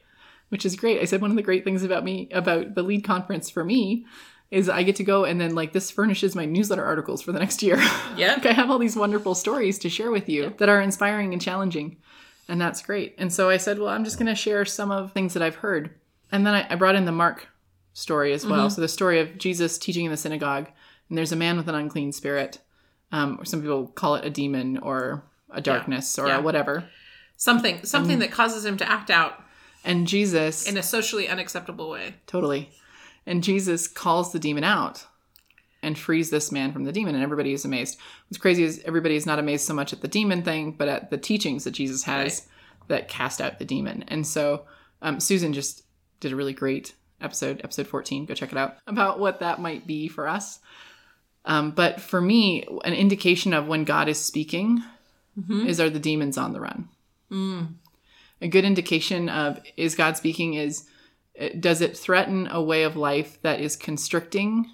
which 0.49 0.65
is 0.67 0.77
great. 0.77 1.01
I 1.01 1.05
said 1.05 1.21
one 1.21 1.31
of 1.31 1.37
the 1.37 1.43
great 1.43 1.65
things 1.65 1.83
about 1.83 2.05
me, 2.05 2.29
about 2.33 2.75
the 2.75 2.83
lead 2.83 3.05
conference 3.05 3.49
for 3.51 3.65
me, 3.65 4.07
is 4.51 4.69
I 4.69 4.83
get 4.83 4.97
to 4.97 5.05
go 5.05 5.25
and 5.25 5.41
then 5.41 5.55
like 5.55 5.73
this 5.73 5.91
furnishes 5.91 6.35
my 6.37 6.45
newsletter 6.45 6.85
articles 6.85 7.23
for 7.23 7.33
the 7.33 7.39
next 7.39 7.62
year. 7.62 7.77
Yeah. 8.17 8.35
like 8.35 8.47
I 8.47 8.53
have 8.53 8.71
all 8.71 8.79
these 8.79 8.97
wonderful 8.97 9.35
stories 9.35 9.79
to 9.81 9.89
share 9.89 10.11
with 10.11 10.29
you 10.29 10.55
that 10.59 10.69
are 10.69 10.81
inspiring 10.81 11.33
and 11.33 11.41
challenging. 11.41 11.97
And 12.49 12.61
that's 12.61 12.83
great. 12.83 13.15
And 13.19 13.33
so 13.33 13.49
I 13.49 13.57
said, 13.57 13.79
well, 13.79 13.89
I'm 13.89 14.05
just 14.05 14.19
going 14.19 14.27
to 14.27 14.35
share 14.35 14.65
some 14.67 14.91
of 14.91 15.12
things 15.12 15.33
that 15.35 15.43
I've 15.43 15.55
heard. 15.57 15.95
And 16.31 16.47
then 16.47 16.53
I, 16.55 16.67
I 16.69 16.75
brought 16.75 16.97
in 16.97 17.05
the 17.07 17.12
Mark 17.12 17.49
story 17.95 18.33
as 18.35 18.45
well. 18.45 18.69
So 18.69 18.81
the 18.81 18.89
story 18.89 19.21
of 19.21 19.39
Jesus 19.39 19.79
teaching 19.79 20.05
in 20.05 20.11
the 20.11 20.17
synagogue, 20.17 20.69
and 21.09 21.17
there's 21.17 21.33
a 21.33 21.37
man 21.37 21.57
with 21.57 21.69
an 21.69 21.75
unclean 21.75 22.12
spirit 22.12 22.59
Um, 23.12 23.37
or 23.41 23.45
some 23.45 23.61
people 23.61 23.87
call 23.89 24.15
it 24.17 24.25
a 24.25 24.31
demon 24.31 24.79
or 24.79 25.23
a 25.51 25.61
darkness 25.61 26.19
or 26.19 26.27
Yeah. 26.29 26.39
a 26.39 26.43
whatever. 26.43 26.85
Something 27.37 27.85
something 27.85 28.19
that 28.21 28.31
causes 28.31 28.65
him 28.65 28.77
to 28.77 28.91
act 28.91 29.11
out 29.11 29.43
And 29.85 30.07
Jesus, 30.07 30.69
in 30.69 30.77
a 30.77 30.83
socially 30.83 31.29
unacceptable 31.29 31.91
way. 31.91 32.15
totally, 32.27 32.71
and 33.27 33.43
Jesus 33.43 33.89
calls 33.89 34.33
the 34.33 34.39
demon 34.39 34.65
out 34.65 35.07
and 35.83 35.99
frees 35.99 36.31
this 36.31 36.53
man 36.53 36.73
from 36.73 36.85
the 36.85 36.93
demon, 36.93 37.15
and 37.15 37.25
everybody 37.25 37.53
is 37.53 37.65
amazed. 37.65 37.99
What's 38.29 38.39
crazy 38.39 38.62
is 38.62 38.81
everybody 38.85 39.17
is 39.17 39.27
not 39.27 39.41
amazed 39.41 39.67
so 39.67 39.75
much 39.75 39.93
at 39.93 40.01
the 40.01 40.09
demon 40.09 40.43
thing, 40.43 40.73
but 40.73 40.89
at 40.89 41.11
the 41.11 41.19
teachings 41.19 41.65
that 41.65 41.73
Jesus 41.73 42.05
has 42.05 42.47
that 42.89 43.09
cast 43.09 43.41
out 43.41 43.59
the 43.59 43.65
demon. 43.65 44.05
And 44.09 44.25
so 44.27 44.62
um, 45.01 45.19
Susan 45.19 45.53
just 45.53 45.83
did 46.21 46.33
a 46.33 46.37
really 46.37 46.53
great 46.53 46.95
episode, 47.21 47.61
episode 47.65 47.89
14. 47.89 48.27
Go 48.27 48.35
check 48.35 48.53
it 48.53 48.59
out 48.59 48.77
about 48.87 49.19
what 49.19 49.41
that 49.41 49.61
might 49.61 49.87
be 49.87 50.07
for 50.07 50.29
us. 50.29 50.61
Um, 51.45 51.73
but 51.73 52.01
for 52.01 52.21
me, 52.21 52.65
an 52.85 52.95
indication 52.95 53.53
of 53.53 53.67
when 53.67 53.83
God 53.83 54.09
is 54.09 54.21
speaking 54.21 54.83
is 55.67 55.81
are 55.81 55.91
the 55.91 55.99
demons 55.99 56.39
on 56.39 56.53
the 56.53 56.61
run. 56.61 56.89
A 57.33 58.49
good 58.49 58.65
indication 58.65 59.29
of 59.29 59.61
is 59.77 59.95
God 59.95 60.17
speaking 60.17 60.55
is 60.55 60.85
uh, 61.41 61.49
does 61.59 61.81
it 61.81 61.97
threaten 61.97 62.47
a 62.51 62.61
way 62.62 62.83
of 62.83 62.97
life 62.97 63.41
that 63.43 63.61
is 63.61 63.77
constricting 63.77 64.67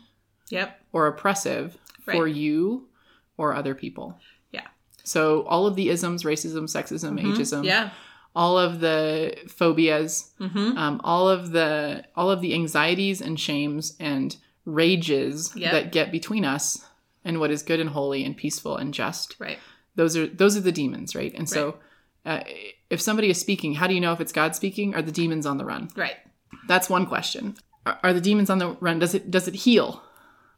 Yep. 0.50 0.80
or 0.92 1.06
oppressive 1.06 1.76
for 2.04 2.26
you 2.26 2.88
or 3.36 3.54
other 3.54 3.74
people? 3.74 4.18
Yeah. 4.50 4.66
So 5.04 5.42
all 5.42 5.66
of 5.66 5.76
the 5.76 5.88
isms, 5.90 6.22
racism, 6.24 6.64
sexism, 6.64 7.20
ageism, 7.22 7.64
Yeah. 7.64 7.90
all 8.34 8.58
of 8.58 8.80
the 8.80 9.36
phobias, 9.48 10.32
Mm-hmm. 10.40 10.76
um, 10.78 11.00
all 11.04 11.28
of 11.28 11.50
the 11.52 12.04
all 12.16 12.30
of 12.30 12.40
the 12.40 12.54
anxieties 12.54 13.20
and 13.20 13.38
shames 13.38 13.94
and 14.00 14.36
rages 14.64 15.52
Yep. 15.54 15.72
that 15.72 15.92
get 15.92 16.10
between 16.10 16.44
us 16.44 16.84
and 17.24 17.38
what 17.40 17.50
is 17.50 17.62
good 17.62 17.80
and 17.80 17.90
holy 17.90 18.24
and 18.24 18.36
peaceful 18.36 18.76
and 18.76 18.92
just. 18.94 19.36
Right. 19.38 19.58
Those 19.96 20.16
are 20.16 20.26
those 20.26 20.56
are 20.56 20.60
the 20.62 20.72
demons, 20.72 21.14
right? 21.14 21.34
And 21.34 21.48
so, 21.48 21.76
uh, 22.28 22.44
if 22.90 23.00
somebody 23.00 23.30
is 23.30 23.40
speaking, 23.40 23.74
how 23.74 23.86
do 23.86 23.94
you 23.94 24.00
know 24.00 24.12
if 24.12 24.20
it's 24.20 24.32
God 24.32 24.54
speaking? 24.54 24.94
Are 24.94 25.02
the 25.02 25.12
demons 25.12 25.46
on 25.46 25.56
the 25.58 25.64
run? 25.64 25.88
Right. 25.96 26.16
That's 26.68 26.88
one 26.90 27.06
question. 27.06 27.56
Are, 27.86 27.98
are 28.02 28.12
the 28.12 28.20
demons 28.20 28.50
on 28.50 28.58
the 28.58 28.76
run? 28.80 28.98
Does 28.98 29.14
it 29.14 29.30
does 29.30 29.48
it 29.48 29.54
heal? 29.54 30.02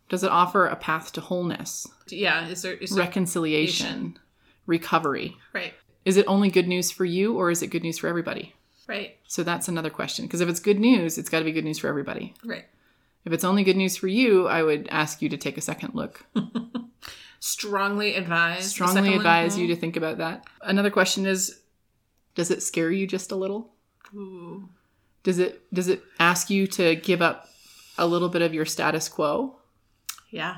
Does 0.09 0.25
it 0.25 0.31
offer 0.31 0.67
a 0.67 0.75
path 0.75 1.13
to 1.13 1.21
wholeness, 1.21 1.87
Yeah. 2.09 2.49
Is 2.49 2.63
there 2.63 2.75
is 2.75 2.91
there 2.91 3.05
reconciliation, 3.05 4.19
recovery? 4.67 5.37
right. 5.55 5.73
Is 6.05 6.17
it 6.17 6.25
only 6.27 6.51
good 6.51 6.67
news 6.67 6.91
for 6.91 7.05
you 7.05 7.37
or 7.37 7.51
is 7.51 7.63
it 7.63 7.69
good 7.69 7.83
news 7.83 7.99
for 7.99 8.09
everybody? 8.09 8.55
Right. 8.89 9.19
So 9.29 9.45
that's 9.45 9.69
another 9.69 9.91
question. 9.91 10.25
Because 10.27 10.41
if 10.41 10.49
it's 10.49 10.59
good 10.59 10.81
news, 10.81 11.19
it's 11.19 11.29
got 11.29 11.39
to 11.41 11.45
be 11.45 11.53
good 11.53 11.65
news 11.65 11.79
for 11.79 11.89
everybody. 11.89 12.35
Right. 12.45 12.65
If 13.25 13.33
it's 13.33 13.45
only 13.45 13.63
good 13.65 13.77
news 13.77 13.97
for 13.97 14.09
you, 14.09 14.49
I 14.49 14.63
would 14.63 14.89
ask 14.91 15.21
you 15.23 15.29
to 15.29 15.37
take 15.37 15.59
a 15.59 15.61
second 15.61 15.95
look. 15.95 16.25
Strongly 17.41 18.17
advise. 18.17 18.71
Strongly 18.71 19.15
advise 19.15 19.57
you 19.59 19.69
to 19.69 19.77
think 19.77 19.97
about 19.97 20.19
that. 20.19 20.47
Another 20.63 20.91
question 20.91 21.27
is 21.27 21.60
does 22.41 22.51
it 22.51 22.63
scare 22.63 22.91
you 22.91 23.07
just 23.07 23.31
a 23.33 23.37
little? 23.37 23.75
Ooh. 24.15 24.71
Does 25.25 25.39
it 25.39 25.63
does 25.75 25.89
it 25.89 26.03
ask 26.19 26.49
you 26.49 26.67
to 26.69 26.97
give 26.97 27.21
up 27.21 27.49
a 27.99 28.07
little 28.07 28.31
bit 28.31 28.41
of 28.41 28.55
your 28.55 28.65
status 28.65 29.09
quo? 29.11 29.59
Yeah. 30.31 30.57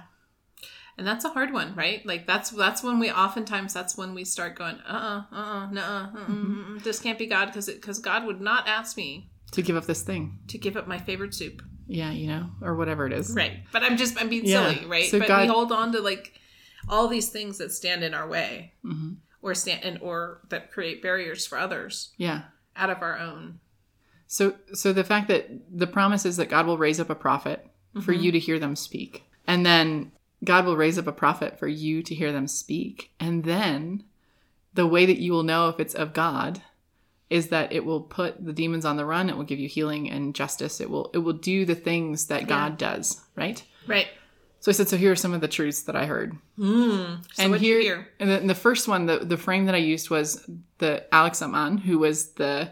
And 0.97 1.05
that's 1.07 1.25
a 1.25 1.31
hard 1.31 1.53
one, 1.53 1.75
right? 1.75 2.05
Like 2.07 2.27
that's 2.29 2.51
that's 2.51 2.85
when 2.85 3.01
we 3.01 3.11
oftentimes 3.11 3.75
that's 3.75 3.97
when 3.97 4.15
we 4.15 4.25
start 4.25 4.55
going, 4.57 4.77
uh, 4.89 5.25
uh, 5.33 5.37
uh, 5.37 5.71
no, 5.73 5.83
uh, 5.83 6.07
Mm-hmm. 6.13 6.79
this 6.85 7.01
can't 7.01 7.19
be 7.19 7.27
God 7.27 7.47
because 7.47 7.67
because 7.67 7.99
God 7.99 8.27
would 8.27 8.41
not 8.41 8.69
ask 8.69 8.97
me 8.97 9.31
To 9.53 9.63
give 9.63 9.75
up 9.75 9.87
this 9.87 10.03
thing. 10.03 10.39
to 10.49 10.59
give 10.59 10.77
up 10.77 10.87
my 10.87 10.99
favorite 10.99 11.35
soup, 11.35 11.63
Yeah, 11.89 12.13
you 12.13 12.29
know, 12.29 12.51
or 12.61 12.77
whatever 12.77 13.07
it 13.07 13.13
is. 13.13 13.35
right? 13.35 13.65
But 13.73 13.83
I'm 13.83 13.97
just 13.97 14.21
I'm 14.21 14.29
being 14.29 14.45
Yeah. 14.47 14.71
silly, 14.71 14.87
right? 14.87 15.11
So 15.11 15.19
but 15.19 15.27
God- 15.29 15.43
we 15.49 15.49
hold 15.49 15.73
on 15.73 15.91
to 15.93 16.01
like 16.01 16.35
all 16.89 17.09
these 17.09 17.31
things 17.31 17.59
that 17.59 17.73
stand 17.73 18.05
in 18.05 18.15
our 18.15 18.29
way, 18.29 18.75
hmm 18.83 19.15
or 19.43 19.55
stand 19.55 19.85
and 19.85 19.99
or 20.01 20.41
that 20.49 20.71
create 20.73 21.03
barriers 21.03 21.47
for 21.47 21.59
others 21.59 22.11
Yeah. 22.17 22.43
out 22.77 22.91
of 22.91 23.03
our 23.03 23.19
own. 23.19 23.59
So 24.27 24.55
so 24.73 24.93
the 24.93 25.05
fact 25.05 25.29
that 25.29 25.51
the 25.71 25.87
promise 25.87 26.25
is 26.25 26.37
that 26.39 26.49
God 26.49 26.67
will 26.67 26.79
raise 26.79 26.99
up 27.01 27.11
a 27.11 27.15
prophet 27.15 27.67
for 28.01 28.13
Mm-hmm. 28.13 28.23
you 28.23 28.33
to 28.33 28.39
hear 28.39 28.59
them 28.59 28.75
speak. 28.77 29.25
And 29.47 29.67
then 29.67 30.13
God 30.45 30.65
will 30.65 30.77
raise 30.77 30.97
up 30.99 31.07
a 31.07 31.13
prophet 31.13 31.59
for 31.59 31.69
you 31.69 32.03
to 32.03 32.15
hear 32.15 32.33
them 32.33 32.47
speak. 32.49 33.11
And 33.21 33.45
then 33.45 34.05
the 34.73 34.87
way 34.87 35.05
that 35.05 35.19
you 35.19 35.33
will 35.33 35.43
know 35.43 35.69
if 35.69 35.79
it's 35.79 35.95
of 35.95 36.15
God 36.15 36.63
is 37.29 37.49
that 37.49 37.73
it 37.73 37.85
will 37.85 38.01
put 38.01 38.43
the 38.45 38.53
demons 38.53 38.85
on 38.85 38.97
the 38.97 39.05
run, 39.05 39.29
it 39.29 39.37
will 39.37 39.45
give 39.45 39.59
you 39.59 39.69
healing 39.69 40.11
and 40.11 40.35
justice. 40.35 40.81
It 40.81 40.89
will 40.89 41.11
it 41.13 41.19
will 41.19 41.33
do 41.35 41.65
the 41.67 41.75
things 41.75 42.27
that 42.29 42.47
God 42.47 42.79
does, 42.79 43.21
right? 43.37 43.63
Right. 43.87 44.09
So 44.63 44.71
I 44.71 44.75
said, 44.75 44.89
so 44.89 44.97
here 44.97 45.11
are 45.11 45.17
some 45.17 45.35
of 45.35 45.41
the 45.41 45.49
truths 45.49 45.83
that 45.83 45.97
I 45.97 46.07
heard. 46.07 46.37
Mm. 46.57 47.25
So 47.35 47.43
and 47.43 47.55
here? 47.57 48.07
And 48.21 48.31
the, 48.31 48.39
and 48.39 48.49
the 48.49 48.55
first 48.55 48.87
one, 48.87 49.07
the, 49.07 49.19
the 49.19 49.37
frame 49.37 49.67
that 49.67 49.75
I 49.75 49.79
used 49.79 50.09
was 50.09 50.49
the 50.79 51.05
Alex 51.13 51.43
Awad, 51.43 51.81
who 51.81 51.99
was 51.99 52.31
the 52.35 52.71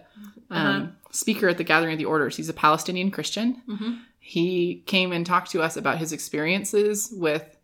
um, 0.51 0.67
Uh-huh. 0.67 0.87
speaker 1.11 1.49
at 1.49 1.59
the 1.59 1.65
Gathering 1.65 1.95
of 1.95 1.99
the 1.99 2.05
Orders. 2.05 2.37
He's 2.37 2.49
a 2.49 2.53
Palestinian 2.55 3.11
Christian. 3.11 3.61
Mhm. 3.69 3.99
He 4.21 4.85
came 4.87 5.11
and 5.11 5.27
talked 5.27 5.51
to 5.51 5.63
us 5.63 5.77
about 5.77 5.99
his 5.99 6.13
experiences 6.13 7.13
with 7.13 7.57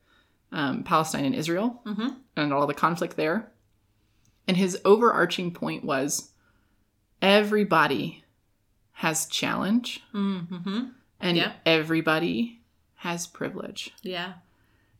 um, 0.53 0.83
Palestine 0.83 1.25
and 1.25 1.35
Israel 1.35 1.81
Mhm. 1.87 2.17
and 2.37 2.53
all 2.53 2.67
the 2.67 2.75
conflict 2.75 3.17
there. 3.17 3.53
And 4.49 4.57
his 4.57 4.77
overarching 4.85 5.53
point 5.53 5.85
was 5.85 6.31
everybody 7.23 8.25
has 8.93 9.27
challenge 9.27 10.01
Mm-hmm. 10.15 10.85
and 11.21 11.37
Yeah. 11.37 11.53
everybody 11.65 12.61
has 13.07 13.27
privilege 13.41 13.81
Yeah. 14.15 14.31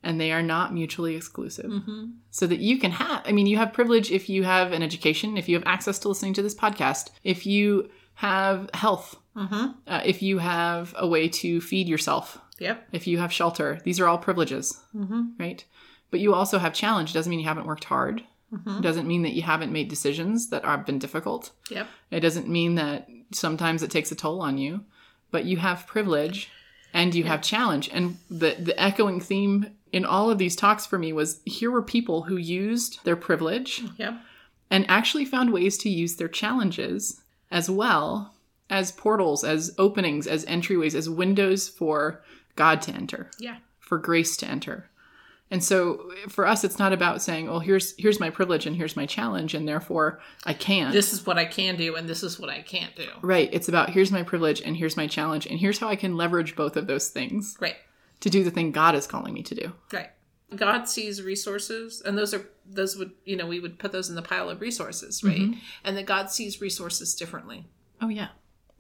and 0.07 0.15
they 0.21 0.31
are 0.37 0.43
not 0.55 0.73
mutually 0.81 1.15
exclusive 1.21 1.71
Mm-hmm. 1.79 2.03
so 2.39 2.45
that 2.51 2.61
you 2.69 2.75
can 2.83 2.93
have 3.01 3.19
i 3.29 3.33
mean 3.37 3.47
you 3.53 3.59
have 3.63 3.73
privilege 3.81 4.09
if 4.19 4.25
you 4.35 4.41
have 4.55 4.69
an 4.77 4.83
education 4.91 5.29
if 5.43 5.47
you 5.49 5.55
have 5.59 5.67
access 5.77 5.99
to 6.01 6.09
listening 6.09 6.35
to 6.35 6.43
this 6.45 6.55
podcast 6.65 7.05
if 7.35 7.41
you 7.53 7.65
have 8.29 8.59
health 8.85 9.09
Mm-hmm. 9.37 9.65
uh, 9.93 10.01
if 10.13 10.19
you 10.27 10.39
have 10.39 10.95
a 10.97 11.07
way 11.15 11.25
to 11.43 11.61
feed 11.71 11.87
yourself 11.95 12.27
Yep. 12.59 12.77
if 12.99 13.07
you 13.07 13.17
have 13.23 13.33
shelter 13.39 13.71
these 13.87 14.01
are 14.01 14.07
all 14.09 14.19
privileges 14.29 14.67
Mm-hmm. 15.01 15.23
right 15.45 15.61
but 16.11 16.21
you 16.21 16.31
also 16.39 16.57
have 16.59 16.73
challenge 16.83 17.13
doesn't 17.13 17.31
mean 17.31 17.41
you 17.45 17.51
haven't 17.53 17.67
worked 17.73 17.85
hard 17.97 18.23
it 18.79 18.83
doesn't 18.89 19.09
mean 19.13 19.23
that 19.25 19.35
you 19.37 19.43
haven't 19.53 19.73
made 19.79 19.89
decisions 19.89 20.49
that 20.53 20.65
have 20.65 20.87
been 20.89 20.99
difficult 21.07 21.43
Yep. 21.77 21.87
it 22.17 22.21
doesn't 22.27 22.49
mean 22.59 22.77
that 22.77 22.99
sometimes 23.45 23.83
it 23.83 23.91
takes 23.91 24.11
a 24.13 24.15
toll 24.23 24.41
on 24.49 24.57
you 24.65 24.73
but 25.35 25.45
you 25.51 25.57
have 25.59 25.87
privilege 25.95 26.39
and 26.97 27.15
you 27.15 27.25
have 27.25 27.43
challenge 27.43 27.89
and 27.93 28.17
the 28.31 28.51
the 28.59 28.75
echoing 28.89 29.21
theme 29.21 29.67
in 29.93 30.05
all 30.05 30.31
of 30.31 30.39
these 30.39 30.57
talks 30.57 30.85
for 30.87 30.99
me 30.99 31.13
was 31.13 31.41
here 31.45 31.71
were 31.71 31.83
people 31.83 32.23
who 32.23 32.37
used 32.37 32.93
their 33.05 33.17
privilege 33.17 33.83
Yep. 33.99 34.15
and 34.71 34.85
actually 34.89 35.25
found 35.25 35.53
ways 35.53 35.79
to 35.79 35.89
use 35.91 36.17
their 36.17 36.29
challenges 36.41 37.21
as 37.51 37.71
well 37.71 38.35
as 38.71 38.91
portals 38.93 39.45
as 39.45 39.73
openings 39.79 40.27
as 40.27 40.45
entryways 40.47 40.95
as 40.95 41.09
windows 41.09 41.69
for 41.69 42.23
god 42.57 42.83
to 42.83 42.93
enter 42.93 43.31
Yeah. 43.39 43.59
for 43.79 43.99
grace 43.99 44.37
to 44.39 44.47
enter 44.49 44.89
and 45.51 45.63
so 45.63 46.11
for 46.29 46.47
us 46.47 46.65
it's 46.65 46.79
not 46.79 46.93
about 46.93 47.23
saying 47.23 47.47
well 47.47 47.61
here's 47.61 47.95
here's 47.99 48.19
my 48.19 48.31
privilege 48.31 48.67
and 48.67 48.75
here's 48.77 48.97
my 48.97 49.07
challenge 49.07 49.55
and 49.55 49.67
therefore 49.69 50.19
i 50.45 50.53
can't 50.53 50.93
This 50.93 51.13
is 51.13 51.25
what 51.27 51.39
I 51.39 51.45
can 51.45 51.77
do, 51.77 51.95
and 51.97 52.09
this 52.09 52.23
is 52.23 52.39
what 52.39 52.51
I 52.51 52.63
can't 52.63 52.95
do. 52.97 53.09
Right. 53.23 53.49
It's 53.53 53.69
about 53.69 53.91
here's 53.91 54.11
my 54.11 54.23
privilege 54.23 54.61
and 54.61 54.77
here's 54.77 54.97
my 54.97 55.07
challenge 55.07 55.47
and 55.47 55.59
here's 55.59 55.79
how 55.79 55.89
I 55.89 55.97
can 55.97 56.17
leverage 56.17 56.57
both 56.57 56.77
of 56.77 56.87
those 56.87 57.09
things 57.09 57.57
Right. 57.61 57.77
to 58.21 58.31
do 58.31 58.43
the 58.45 58.51
thing 58.51 58.73
God 58.73 58.95
is 58.95 59.07
calling 59.07 59.33
me 59.35 59.43
to 59.45 59.55
do. 59.55 59.73
Right. 59.93 60.11
God 60.55 60.85
sees 60.89 61.23
resources, 61.23 62.01
and 62.05 62.17
those 62.17 62.33
are 62.33 62.49
those 62.65 62.97
would 62.97 63.11
you 63.25 63.37
know 63.37 63.47
we 63.47 63.59
would 63.61 63.79
put 63.79 63.91
those 63.93 64.09
in 64.09 64.15
the 64.17 64.23
pile 64.23 64.49
of 64.49 64.61
resources, 64.61 65.23
right? 65.25 65.39
Mm-hmm. 65.41 65.59
And 65.85 65.97
that 65.97 66.07
God 66.07 66.31
sees 66.31 66.61
resources 66.61 67.15
differently. 67.15 67.67
Oh 68.01 68.09
yeah. 68.09 68.29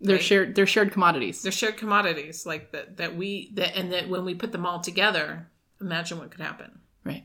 They're 0.00 0.16
Right. 0.16 0.24
shared 0.24 0.54
they're 0.54 0.66
shared 0.66 0.92
commodities. 0.92 1.42
They're 1.42 1.50
shared 1.52 1.76
commodities, 1.76 2.46
like 2.46 2.70
that 2.72 2.96
that 2.98 3.16
we 3.16 3.50
that 3.54 3.76
and 3.76 3.92
that 3.92 4.08
when 4.08 4.24
we 4.24 4.34
put 4.34 4.52
them 4.52 4.64
all 4.66 4.80
together, 4.80 5.48
imagine 5.80 6.18
what 6.18 6.30
could 6.30 6.40
happen. 6.40 6.78
Right. 7.04 7.24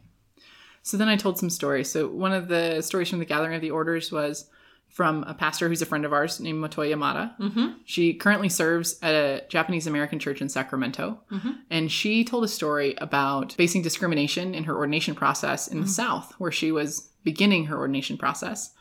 So 0.84 0.98
then 0.98 1.10
I 1.10 1.16
told 1.16 1.38
some 1.38 1.50
stories. 1.50 1.90
So 1.90 2.08
one 2.08 2.34
of 2.34 2.48
the 2.48 2.82
stories 2.82 3.10
from 3.10 3.20
the 3.20 3.26
Gathering 3.26 3.56
of 3.56 3.62
the 3.62 3.72
Orders 3.72 4.12
was 4.12 4.50
from 4.90 5.24
a 5.24 5.34
pastor 5.34 5.70
who's 5.70 5.82
a 5.82 5.86
friend 5.86 6.04
of 6.04 6.12
ours 6.12 6.40
named 6.42 6.62
Motoe 6.62 6.90
Yamada. 6.92 7.38
Mm-hmm. 7.40 7.68
She 7.86 8.14
currently 8.14 8.50
serves 8.50 9.00
at 9.02 9.14
a 9.14 9.44
Japanese 9.48 9.88
American 9.88 10.20
church 10.20 10.42
in 10.42 10.50
Sacramento. 10.50 11.20
Mhm. 11.32 11.60
And 11.70 11.90
she 11.92 12.26
told 12.26 12.44
a 12.44 12.48
story 12.50 12.96
about 12.98 13.54
facing 13.54 13.84
discrimination 13.84 14.54
in 14.54 14.66
her 14.66 14.76
ordination 14.76 15.16
process 15.16 15.68
in 15.70 15.80
the 15.80 15.88
South, 15.88 16.34
where 16.40 16.52
she 16.52 16.74
was 16.74 17.10
beginning 17.24 17.66
her 17.68 17.78
ordination 17.78 18.18
process 18.18 18.74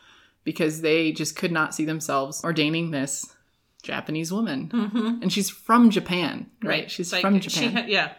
because 0.42 0.80
they 0.80 1.12
just 1.12 1.36
could 1.36 1.52
not 1.52 1.74
see 1.76 1.84
themselves 1.84 2.42
ordaining 2.42 2.90
this 2.90 3.26
Japanese 3.82 4.32
woman. 4.32 4.68
Mm-hmm. 4.72 5.22
And 5.22 5.32
she's 5.32 5.48
from 5.48 5.90
Japan, 5.90 6.50
right? 6.62 6.90
She's 6.90 7.12
Like, 7.12 7.22
from 7.22 7.38
she 7.40 7.48
Japan. 7.50 7.72
had- 7.72 7.88
yeah. 7.88 8.12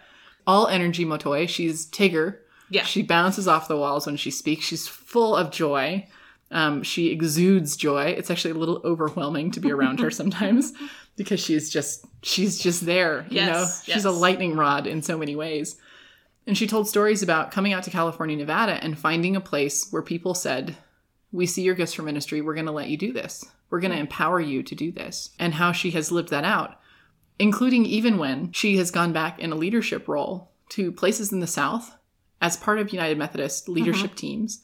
All 0.47 0.67
energy 0.67 1.05
Motoy. 1.05 1.47
She's 1.47 1.85
Tigger. 1.85 2.37
Yeah. 2.69 2.83
She 2.83 3.01
bounces 3.01 3.47
off 3.47 3.67
the 3.67 3.77
walls 3.77 4.05
when 4.05 4.17
she 4.17 4.31
speaks. 4.31 4.65
She's 4.65 4.87
full 4.87 5.35
of 5.35 5.51
joy. 5.51 6.07
Um, 6.51 6.83
she 6.83 7.11
exudes 7.11 7.77
joy. 7.77 8.05
It's 8.17 8.29
actually 8.29 8.51
a 8.51 8.55
little 8.55 8.81
overwhelming 8.83 9.51
to 9.51 9.59
be 9.59 9.71
around 9.71 9.99
her 9.99 10.11
sometimes 10.21 10.73
because 11.15 11.39
she's 11.39 11.69
just 11.69 12.05
she's 12.23 12.59
just 12.59 12.85
there. 12.85 13.25
You 13.29 13.37
Yes, 13.37 13.87
know, 13.87 13.93
she's 13.93 14.05
a 14.05 14.11
lightning 14.11 14.55
rod 14.55 14.87
in 14.87 15.01
so 15.01 15.17
many 15.17 15.35
ways. 15.35 15.77
And 16.47 16.57
she 16.57 16.67
told 16.67 16.89
stories 16.89 17.21
about 17.21 17.51
coming 17.51 17.71
out 17.71 17.83
to 17.83 17.91
California, 17.91 18.35
Nevada, 18.35 18.73
and 18.83 18.97
finding 18.97 19.35
a 19.35 19.41
place 19.41 19.87
where 19.91 20.01
people 20.01 20.33
said, 20.33 20.75
We 21.31 21.45
see 21.45 21.61
your 21.61 21.75
gifts 21.75 21.93
for 21.93 22.01
ministry. 22.01 22.41
We're 22.41 22.55
going 22.55 22.65
to 22.65 22.71
let 22.71 22.89
you 22.89 22.97
do 22.97 23.13
this. 23.13 23.45
We're 23.69 23.79
going 23.79 23.91
to 23.91 23.99
empower 23.99 24.41
you 24.41 24.63
to 24.63 24.75
do 24.75 24.91
this. 24.91 25.29
And 25.39 25.53
how 25.53 25.71
she 25.71 25.91
has 25.91 26.11
lived 26.11 26.29
that 26.29 26.43
out, 26.43 26.79
including 27.41 27.85
even 27.85 28.17
when 28.17 28.51
she 28.51 28.77
has 28.77 28.91
gone 28.91 29.11
back 29.13 29.39
in 29.39 29.51
a 29.51 29.55
leadership 29.55 30.07
role 30.07 30.51
to 30.69 30.91
places 30.91 31.31
in 31.31 31.39
the 31.39 31.47
South 31.47 31.95
as 32.39 32.55
part 32.57 32.79
of 32.79 32.93
United 32.93 33.17
Methodist 33.17 33.67
leadership 33.67 34.15
teams 34.15 34.61